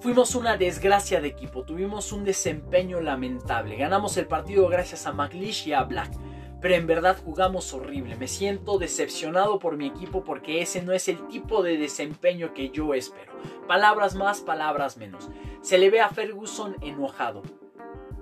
Fuimos 0.01 0.35
una 0.35 0.57
desgracia 0.57 1.21
de 1.21 1.29
equipo, 1.29 1.62
tuvimos 1.62 2.12
un 2.12 2.25
desempeño 2.25 3.01
lamentable, 3.01 3.77
ganamos 3.77 4.17
el 4.17 4.27
partido 4.27 4.69
gracias 4.69 5.07
a 5.07 5.12
McLeish 5.12 5.69
y 5.69 5.73
a 5.73 5.85
Black, 5.85 6.12
pero 6.61 6.75
en 6.75 6.87
verdad 6.87 7.19
jugamos 7.23 7.73
horrible. 7.75 8.17
Me 8.17 8.29
siento 8.29 8.79
decepcionado 8.79 9.59
por 9.59 9.77
mi 9.77 9.88
equipo 9.88 10.25
porque 10.25 10.62
ese 10.62 10.83
no 10.83 10.93
es 10.93 11.09
el 11.09 11.27
tipo 11.29 11.62
de 11.62 11.77
desempeño 11.77 12.55
que 12.55 12.71
yo 12.71 12.95
espero. 12.95 13.33
Palabras 13.67 14.15
más, 14.15 14.41
palabras 14.41 14.97
menos. 14.97 15.29
Se 15.61 15.77
le 15.77 15.91
ve 15.91 16.01
a 16.01 16.09
Ferguson 16.09 16.77
enojado. 16.81 17.43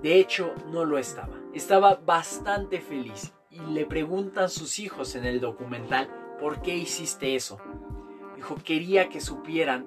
De 0.01 0.19
hecho, 0.19 0.53
no 0.71 0.85
lo 0.85 0.97
estaba. 0.97 1.39
Estaba 1.53 1.95
bastante 1.95 2.81
feliz 2.81 3.31
y 3.51 3.59
le 3.59 3.85
preguntan 3.85 4.49
sus 4.49 4.79
hijos 4.79 5.15
en 5.15 5.25
el 5.25 5.39
documental 5.39 6.09
por 6.39 6.61
qué 6.63 6.75
hiciste 6.75 7.35
eso. 7.35 7.59
Dijo, 8.41 8.55
quería 8.63 9.07
que 9.07 9.21
supieran 9.21 9.85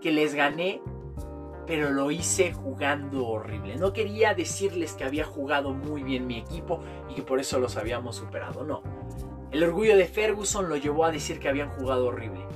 que 0.00 0.10
les 0.10 0.34
gané 0.34 0.80
pero 1.66 1.90
lo 1.90 2.10
hice 2.10 2.54
jugando 2.54 3.26
horrible. 3.26 3.76
No 3.76 3.92
quería 3.92 4.32
decirles 4.32 4.94
que 4.94 5.04
había 5.04 5.26
jugado 5.26 5.74
muy 5.74 6.02
bien 6.02 6.26
mi 6.26 6.38
equipo 6.38 6.80
y 7.10 7.14
que 7.14 7.22
por 7.22 7.40
eso 7.40 7.58
los 7.58 7.76
habíamos 7.76 8.16
superado, 8.16 8.64
no. 8.64 8.82
El 9.50 9.62
orgullo 9.64 9.94
de 9.98 10.06
Ferguson 10.06 10.70
lo 10.70 10.76
llevó 10.76 11.04
a 11.04 11.12
decir 11.12 11.38
que 11.38 11.50
habían 11.50 11.68
jugado 11.68 12.06
horrible, 12.06 12.46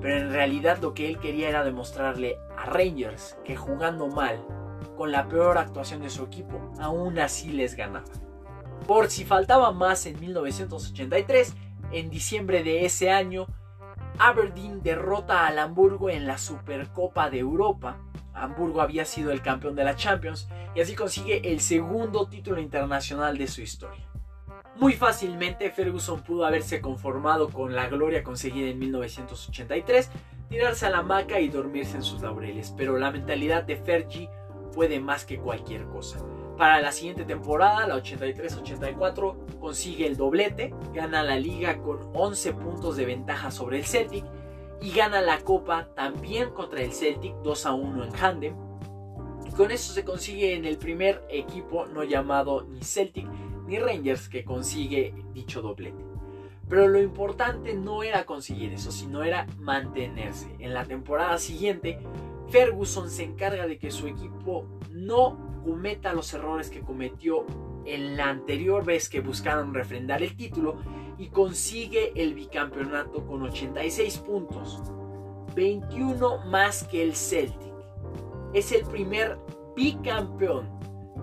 pero 0.00 0.16
en 0.16 0.32
realidad 0.32 0.78
lo 0.82 0.94
que 0.94 1.06
él 1.06 1.20
quería 1.20 1.48
era 1.48 1.62
demostrarle 1.62 2.38
a 2.58 2.64
Rangers 2.64 3.38
que 3.44 3.54
jugando 3.54 4.08
mal, 4.08 4.44
con 4.96 5.12
la 5.12 5.28
peor 5.28 5.58
actuación 5.58 6.02
de 6.02 6.10
su 6.10 6.24
equipo, 6.24 6.72
aún 6.80 7.20
así 7.20 7.50
les 7.52 7.76
ganaba. 7.76 8.10
Por 8.88 9.10
si 9.10 9.24
faltaba 9.24 9.70
más 9.70 10.06
en 10.06 10.18
1983, 10.18 11.54
en 11.92 12.10
diciembre 12.10 12.64
de 12.64 12.84
ese 12.84 13.12
año, 13.12 13.46
Aberdeen 14.18 14.82
derrota 14.82 15.46
al 15.46 15.58
Hamburgo 15.58 16.10
en 16.10 16.26
la 16.26 16.38
Supercopa 16.38 17.30
de 17.30 17.38
Europa 17.38 17.98
Hamburgo 18.36 18.82
había 18.82 19.04
sido 19.04 19.32
el 19.32 19.42
campeón 19.42 19.74
de 19.74 19.84
la 19.84 19.96
Champions 19.96 20.48
y 20.74 20.80
así 20.80 20.94
consigue 20.94 21.52
el 21.52 21.60
segundo 21.60 22.28
título 22.28 22.60
internacional 22.60 23.38
de 23.38 23.48
su 23.48 23.62
historia. 23.62 24.04
Muy 24.76 24.92
fácilmente 24.92 25.70
Ferguson 25.70 26.22
pudo 26.22 26.44
haberse 26.44 26.82
conformado 26.82 27.48
con 27.48 27.74
la 27.74 27.88
gloria 27.88 28.22
conseguida 28.22 28.68
en 28.68 28.78
1983, 28.78 30.10
tirarse 30.50 30.86
a 30.86 30.90
la 30.90 30.98
hamaca 30.98 31.40
y 31.40 31.48
dormirse 31.48 31.96
en 31.96 32.02
sus 32.02 32.20
laureles, 32.20 32.74
pero 32.76 32.98
la 32.98 33.10
mentalidad 33.10 33.64
de 33.64 33.76
Fergie 33.76 34.28
puede 34.74 35.00
más 35.00 35.24
que 35.24 35.38
cualquier 35.38 35.84
cosa. 35.86 36.18
Para 36.56 36.80
la 36.80 36.90
siguiente 36.90 37.24
temporada, 37.24 37.86
la 37.86 37.96
83-84, 37.96 39.58
consigue 39.58 40.06
el 40.06 40.16
doblete, 40.16 40.72
gana 40.94 41.22
la 41.22 41.38
liga 41.38 41.78
con 41.82 41.98
11 42.14 42.54
puntos 42.54 42.96
de 42.96 43.04
ventaja 43.04 43.50
sobre 43.50 43.78
el 43.78 43.84
Celtic 43.84 44.24
y 44.80 44.92
gana 44.92 45.20
la 45.20 45.40
copa 45.40 45.88
también 45.94 46.50
contra 46.50 46.80
el 46.80 46.92
Celtic 46.92 47.34
2 47.42 47.66
a 47.66 47.74
1 47.74 48.04
en 48.04 48.16
Handem. 48.16 48.54
Y 49.46 49.50
con 49.50 49.70
eso 49.70 49.92
se 49.92 50.04
consigue 50.04 50.54
en 50.54 50.64
el 50.64 50.78
primer 50.78 51.22
equipo 51.28 51.86
no 51.86 52.04
llamado 52.04 52.62
ni 52.62 52.82
Celtic 52.82 53.28
ni 53.66 53.78
Rangers 53.78 54.28
que 54.30 54.44
consigue 54.44 55.14
dicho 55.34 55.60
doblete. 55.60 56.04
Pero 56.68 56.88
lo 56.88 57.00
importante 57.00 57.74
no 57.74 58.02
era 58.02 58.24
conseguir 58.24 58.72
eso, 58.72 58.90
sino 58.90 59.22
era 59.22 59.46
mantenerse. 59.58 60.56
En 60.58 60.74
la 60.74 60.84
temporada 60.84 61.38
siguiente, 61.38 61.98
Ferguson 62.48 63.10
se 63.10 63.24
encarga 63.24 63.66
de 63.66 63.78
que 63.78 63.90
su 63.90 64.06
equipo 64.06 64.66
no 64.90 65.62
cometa 65.64 66.12
los 66.12 66.32
errores 66.32 66.70
que 66.70 66.80
cometió 66.80 67.44
en 67.84 68.16
la 68.16 68.30
anterior 68.30 68.84
vez 68.84 69.08
que 69.08 69.20
buscaron 69.20 69.74
refrendar 69.74 70.22
el 70.22 70.36
título 70.36 70.76
y 71.18 71.28
consigue 71.28 72.12
el 72.14 72.34
bicampeonato 72.34 73.26
con 73.26 73.42
86 73.42 74.18
puntos, 74.18 74.82
21 75.54 76.46
más 76.46 76.84
que 76.84 77.02
el 77.02 77.14
Celtic. 77.14 77.74
Es 78.52 78.72
el 78.72 78.84
primer 78.84 79.38
bicampeón 79.74 80.68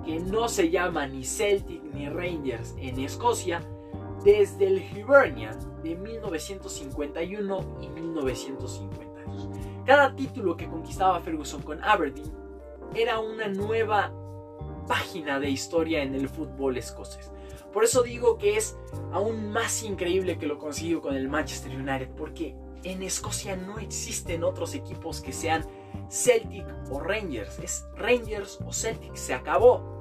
que 0.05 0.19
no 0.19 0.47
se 0.47 0.69
llama 0.69 1.07
ni 1.07 1.23
Celtic 1.23 1.81
ni 1.93 2.09
Rangers 2.09 2.75
en 2.77 2.99
Escocia 2.99 3.61
desde 4.23 4.67
el 4.67 4.77
Hibernian 4.79 5.57
de 5.83 5.95
1951 5.95 7.77
y 7.81 7.89
1952. 7.89 9.72
Cada 9.85 10.15
título 10.15 10.55
que 10.55 10.69
conquistaba 10.69 11.19
Ferguson 11.19 11.61
con 11.61 11.83
Aberdeen 11.83 12.31
era 12.95 13.19
una 13.19 13.47
nueva 13.47 14.13
página 14.87 15.39
de 15.39 15.49
historia 15.49 16.03
en 16.03 16.15
el 16.15 16.29
fútbol 16.29 16.77
escocés. 16.77 17.31
Por 17.71 17.83
eso 17.83 18.03
digo 18.03 18.37
que 18.37 18.55
es 18.55 18.77
aún 19.11 19.51
más 19.51 19.83
increíble 19.83 20.37
que 20.37 20.47
lo 20.47 20.59
consiguió 20.59 21.01
con 21.01 21.15
el 21.15 21.27
Manchester 21.27 21.75
United, 21.75 22.09
porque 22.15 22.55
en 22.83 23.01
Escocia 23.01 23.55
no 23.55 23.79
existen 23.79 24.43
otros 24.43 24.75
equipos 24.75 25.21
que 25.21 25.33
sean 25.33 25.65
Celtic 26.09 26.65
o 26.91 26.99
Rangers. 26.99 27.59
Es 27.59 27.85
Rangers 27.95 28.59
o 28.65 28.71
Celtic, 28.71 29.15
se 29.15 29.33
acabó. 29.33 29.91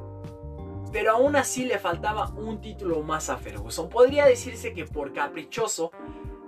Pero 0.92 1.12
aún 1.12 1.36
así 1.36 1.64
le 1.64 1.78
faltaba 1.78 2.28
un 2.36 2.60
título 2.60 3.02
más 3.02 3.30
a 3.30 3.38
Ferguson. 3.38 3.88
Podría 3.88 4.26
decirse 4.26 4.74
que 4.74 4.84
por 4.84 5.12
caprichoso, 5.12 5.90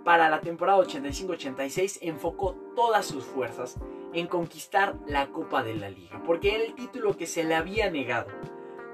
para 0.04 0.28
la 0.28 0.40
temporada 0.40 0.78
85-86 0.78 1.98
enfocó 2.02 2.54
todas 2.76 3.06
sus 3.06 3.24
fuerzas 3.24 3.76
en 4.12 4.26
conquistar 4.26 4.96
la 5.06 5.28
Copa 5.28 5.62
de 5.62 5.74
la 5.74 5.88
Liga, 5.88 6.22
porque 6.24 6.54
era 6.54 6.64
el 6.64 6.74
título 6.74 7.16
que 7.16 7.26
se 7.26 7.42
le 7.42 7.54
había 7.54 7.90
negado. 7.90 8.28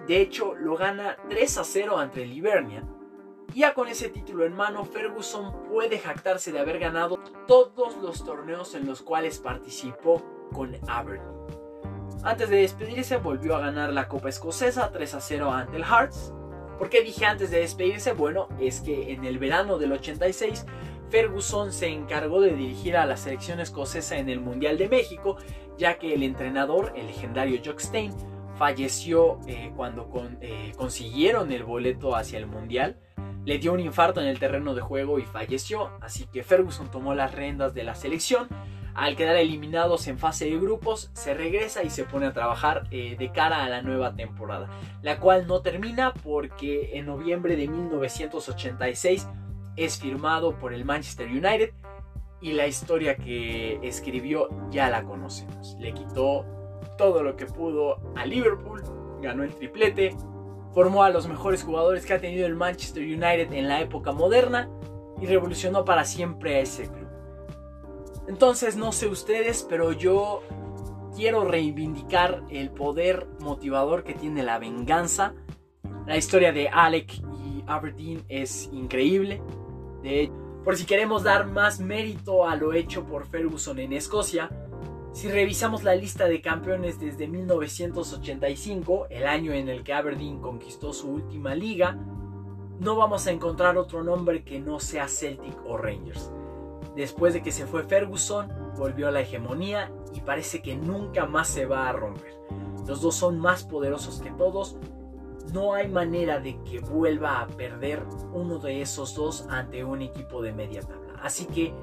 De 0.07 0.21
hecho, 0.21 0.55
lo 0.55 0.77
gana 0.77 1.19
3 1.29 1.59
a 1.59 1.65
0 1.65 1.99
ante 1.99 2.23
el 2.23 2.33
Hibernia. 2.33 2.85
Ya 3.55 3.75
con 3.75 3.89
ese 3.89 4.09
título 4.09 4.47
en 4.47 4.55
mano, 4.55 4.85
Ferguson 4.85 5.65
puede 5.69 5.99
jactarse 5.99 6.53
de 6.53 6.61
haber 6.61 6.79
ganado 6.79 7.19
todos 7.47 7.97
los 7.97 8.25
torneos 8.25 8.75
en 8.75 8.87
los 8.87 9.03
cuales 9.03 9.41
participó 9.41 10.23
con 10.53 10.77
Aberdeen. 10.89 11.29
Antes 12.23 12.49
de 12.49 12.57
despedirse, 12.57 13.17
volvió 13.17 13.57
a 13.57 13.61
ganar 13.61 13.93
la 13.93 14.09
Copa 14.09 14.29
Escocesa 14.29 14.91
3 14.93 15.15
a 15.15 15.21
0 15.21 15.51
ante 15.51 15.77
el 15.77 15.85
Hearts. 15.85 16.33
¿Por 16.79 16.89
qué 16.89 17.03
dije 17.03 17.27
antes 17.27 17.51
de 17.51 17.61
despedirse? 17.61 18.13
Bueno, 18.13 18.49
es 18.61 18.81
que 18.81 19.13
en 19.13 19.25
el 19.25 19.39
verano 19.39 19.79
del 19.79 19.93
86 19.93 20.65
Ferguson 21.11 21.73
se 21.73 21.89
encargó 21.89 22.41
de 22.41 22.55
dirigir 22.55 22.97
a 22.97 23.05
la 23.05 23.17
selección 23.17 23.59
escocesa 23.59 24.17
en 24.19 24.29
el 24.29 24.41
Mundial 24.41 24.79
de 24.79 24.89
México, 24.89 25.37
ya 25.77 25.99
que 25.99 26.15
el 26.15 26.23
entrenador, 26.23 26.93
el 26.97 27.09
legendario 27.09 27.61
Jock 27.65 27.81
Stein, 27.81 28.13
falleció 28.57 29.41
eh, 29.47 29.73
cuando 29.75 30.09
eh, 30.41 30.73
consiguieron 30.77 31.51
el 31.51 31.65
boleto 31.65 32.15
hacia 32.15 32.39
el 32.39 32.47
Mundial. 32.47 32.97
Le 33.45 33.59
dio 33.59 33.73
un 33.73 33.81
infarto 33.81 34.21
en 34.21 34.29
el 34.29 34.39
terreno 34.39 34.75
de 34.75 34.83
juego 34.83 35.19
y 35.19 35.23
falleció, 35.23 35.91
así 36.01 36.27
que 36.27 36.45
Ferguson 36.45 36.91
tomó 36.91 37.15
las 37.15 37.35
riendas 37.35 37.75
de 37.75 37.85
la 37.85 37.95
selección. 37.95 38.49
Al 38.95 39.17
quedar 39.17 39.37
eliminados 39.37 40.07
en 40.09 40.19
fase 40.19 40.45
de 40.45 40.59
grupos, 40.59 41.11
se 41.15 41.33
regresa 41.33 41.83
y 41.83 41.91
se 41.91 42.05
pone 42.05 42.27
a 42.27 42.33
trabajar 42.33 42.87
eh, 42.91 43.17
de 43.19 43.33
cara 43.33 43.65
a 43.65 43.69
la 43.69 43.83
nueva 43.83 44.15
temporada, 44.15 44.69
la 45.03 45.19
cual 45.19 45.47
no 45.47 45.63
termina 45.63 46.13
porque 46.13 46.91
en 46.99 47.07
noviembre 47.07 47.57
de 47.57 47.67
1986 47.67 49.27
es 49.85 49.99
firmado 49.99 50.59
por 50.59 50.73
el 50.73 50.85
Manchester 50.85 51.29
United 51.29 51.73
y 52.41 52.53
la 52.53 52.67
historia 52.67 53.17
que 53.17 53.79
escribió 53.83 54.49
ya 54.71 54.89
la 54.89 55.05
conocemos. 55.05 55.77
Le 55.79 55.93
quitó 55.93 56.45
todo 56.97 57.23
lo 57.23 57.37
que 57.37 57.47
pudo 57.47 57.99
a 58.17 58.25
Liverpool, 58.27 58.83
ganó 59.23 59.43
el 59.43 59.55
triplete, 59.55 60.15
formó 60.73 61.03
a 61.03 61.11
los 61.11 61.29
mejores 61.29 61.63
jugadores 61.63 62.07
que 62.07 62.15
ha 62.15 62.21
tenido 62.21 62.47
el 62.47 62.55
Manchester 62.55 63.03
United 63.03 63.53
en 63.53 63.69
la 63.69 63.81
época 63.81 64.13
moderna 64.13 64.71
y 65.21 65.27
revolucionó 65.27 65.85
para 65.85 66.05
siempre 66.05 66.57
a 66.57 66.61
ese 66.61 66.89
club. 66.89 67.09
Entonces 68.29 68.77
no 68.77 68.93
sé 68.93 69.09
ustedes, 69.09 69.67
pero 69.69 69.93
yo 69.93 70.43
quiero 71.17 71.45
reivindicar 71.45 72.43
el 72.51 72.71
poder 72.71 73.27
motivador 73.41 74.05
que 74.05 74.15
tiene 74.15 74.43
la 74.43 74.59
venganza. 74.59 75.35
La 76.07 76.17
historia 76.17 76.53
de 76.53 76.69
Alec 76.69 77.13
y 77.15 77.65
Aberdeen 77.67 78.25
es 78.29 78.71
increíble. 78.73 79.43
Por 80.65 80.77
si 80.77 80.85
queremos 80.85 81.23
dar 81.23 81.47
más 81.47 81.81
mérito 81.81 82.47
a 82.47 82.57
lo 82.57 82.73
hecho 82.73 83.05
por 83.05 83.27
Ferguson 83.27 83.79
en 83.79 83.93
Escocia, 83.93 84.51
si 85.13 85.29
revisamos 85.29 85.83
la 85.83 85.95
lista 85.95 86.27
de 86.27 86.41
campeones 86.41 87.01
desde 87.01 87.27
1985, 87.27 89.07
el 89.11 89.27
año 89.27 89.53
en 89.53 89.69
el 89.69 89.83
que 89.83 89.93
Aberdeen 89.93 90.41
conquistó 90.41 90.93
su 90.93 91.11
última 91.11 91.55
liga, 91.55 91.99
no 92.79 92.97
vamos 92.97 93.27
a 93.27 93.33
encontrar 93.33 93.77
otro 93.77 94.05
nombre 94.05 94.45
que 94.45 94.61
no 94.61 94.79
sea 94.79 95.09
Celtic 95.09 95.57
o 95.67 95.77
Rangers. 95.77 96.31
Después 96.95 97.35
de 97.35 97.43
que 97.43 97.53
se 97.53 97.67
fue 97.67 97.83
Ferguson, 97.83 98.49
volvió 98.77 99.09
a 99.09 99.11
la 99.11 99.21
hegemonía 99.21 99.93
y 100.15 100.21
parece 100.21 100.63
que 100.63 100.77
nunca 100.77 101.27
más 101.27 101.49
se 101.49 101.67
va 101.67 101.89
a 101.89 101.93
romper. 101.93 102.35
Los 102.87 103.01
dos 103.01 103.17
son 103.17 103.39
más 103.39 103.65
poderosos 103.65 104.21
que 104.21 104.31
todos. 104.31 104.77
No 105.53 105.75
hay 105.75 105.89
manera 105.89 106.39
de 106.39 106.63
que 106.63 106.81
vuelva 106.81 107.41
a 107.41 107.47
perder 107.47 108.03
uno 108.33 108.59
de 108.59 108.83
esos 108.83 109.15
dos 109.15 109.47
ante 109.49 109.83
un 109.85 110.03
equipo 110.03 110.43
de 110.43 110.53
media 110.53 110.81
tabla. 110.81 111.15
Así 111.23 111.47
que 111.47 111.75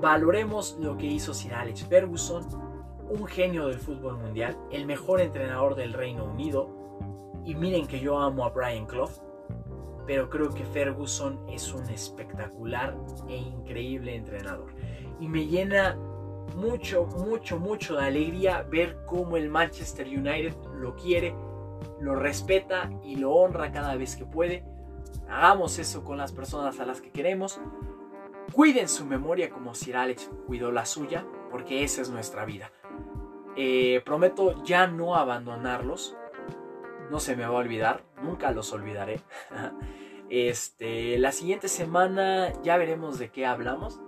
valoremos 0.00 0.76
lo 0.80 0.96
que 0.96 1.06
hizo 1.06 1.32
Sir 1.32 1.54
Alex 1.54 1.84
Ferguson, 1.84 2.44
un 3.08 3.26
genio 3.26 3.68
del 3.68 3.78
fútbol 3.78 4.18
mundial, 4.18 4.56
el 4.70 4.86
mejor 4.86 5.20
entrenador 5.20 5.76
del 5.76 5.92
Reino 5.92 6.24
Unido. 6.24 6.68
Y 7.44 7.54
miren 7.54 7.86
que 7.86 8.00
yo 8.00 8.18
amo 8.18 8.44
a 8.44 8.50
Brian 8.50 8.86
Clough, 8.86 9.22
pero 10.06 10.28
creo 10.28 10.50
que 10.50 10.64
Ferguson 10.64 11.40
es 11.48 11.72
un 11.72 11.88
espectacular 11.88 12.96
e 13.28 13.36
increíble 13.36 14.14
entrenador. 14.14 14.72
Y 15.20 15.28
me 15.28 15.46
llena 15.46 15.96
mucho, 16.56 17.06
mucho, 17.06 17.58
mucho 17.58 17.96
de 17.96 18.04
alegría 18.04 18.62
ver 18.62 18.98
cómo 19.06 19.36
el 19.36 19.48
Manchester 19.48 20.06
United 20.06 20.54
lo 20.74 20.94
quiere, 20.96 21.34
lo 22.00 22.14
respeta 22.14 22.90
y 23.02 23.16
lo 23.16 23.32
honra 23.32 23.72
cada 23.72 23.96
vez 23.96 24.16
que 24.16 24.24
puede. 24.24 24.64
Hagamos 25.28 25.78
eso 25.78 26.04
con 26.04 26.18
las 26.18 26.32
personas 26.32 26.78
a 26.80 26.86
las 26.86 27.00
que 27.00 27.10
queremos. 27.10 27.60
Cuiden 28.52 28.88
su 28.88 29.04
memoria 29.04 29.50
como 29.50 29.74
Sir 29.74 29.96
Alex 29.96 30.30
cuidó 30.46 30.70
la 30.70 30.86
suya, 30.86 31.26
porque 31.50 31.82
esa 31.82 32.02
es 32.02 32.10
nuestra 32.10 32.44
vida. 32.44 32.70
Eh, 33.56 34.02
prometo 34.04 34.62
ya 34.64 34.86
no 34.86 35.16
abandonarlos. 35.16 36.16
No 37.10 37.20
se 37.20 37.36
me 37.36 37.46
va 37.46 37.56
a 37.56 37.60
olvidar, 37.60 38.04
nunca 38.22 38.50
los 38.52 38.72
olvidaré. 38.72 39.20
Este, 40.28 41.18
la 41.18 41.30
siguiente 41.30 41.68
semana 41.68 42.52
ya 42.64 42.76
veremos 42.76 43.16
de 43.20 43.30
qué 43.30 43.46
hablamos. 43.46 44.00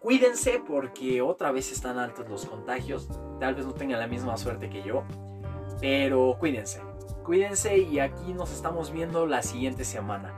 Cuídense 0.00 0.60
porque 0.66 1.22
otra 1.22 1.52
vez 1.52 1.70
están 1.70 1.96
altos 1.96 2.28
los 2.28 2.44
contagios. 2.44 3.08
Tal 3.38 3.54
vez 3.54 3.64
no 3.64 3.72
tengan 3.72 4.00
la 4.00 4.08
misma 4.08 4.36
suerte 4.36 4.68
que 4.68 4.82
yo. 4.82 5.04
Pero 5.80 6.36
cuídense. 6.40 6.82
Cuídense 7.24 7.78
y 7.78 8.00
aquí 8.00 8.34
nos 8.34 8.52
estamos 8.52 8.92
viendo 8.92 9.26
la 9.26 9.42
siguiente 9.42 9.84
semana. 9.84 10.34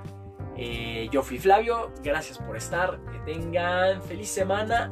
Eh, 0.56 1.08
yo 1.10 1.22
fui 1.22 1.38
Flavio, 1.38 1.90
gracias 2.02 2.38
por 2.38 2.56
estar. 2.56 2.98
Que 3.10 3.18
tengan 3.32 4.02
feliz 4.02 4.28
semana. 4.28 4.90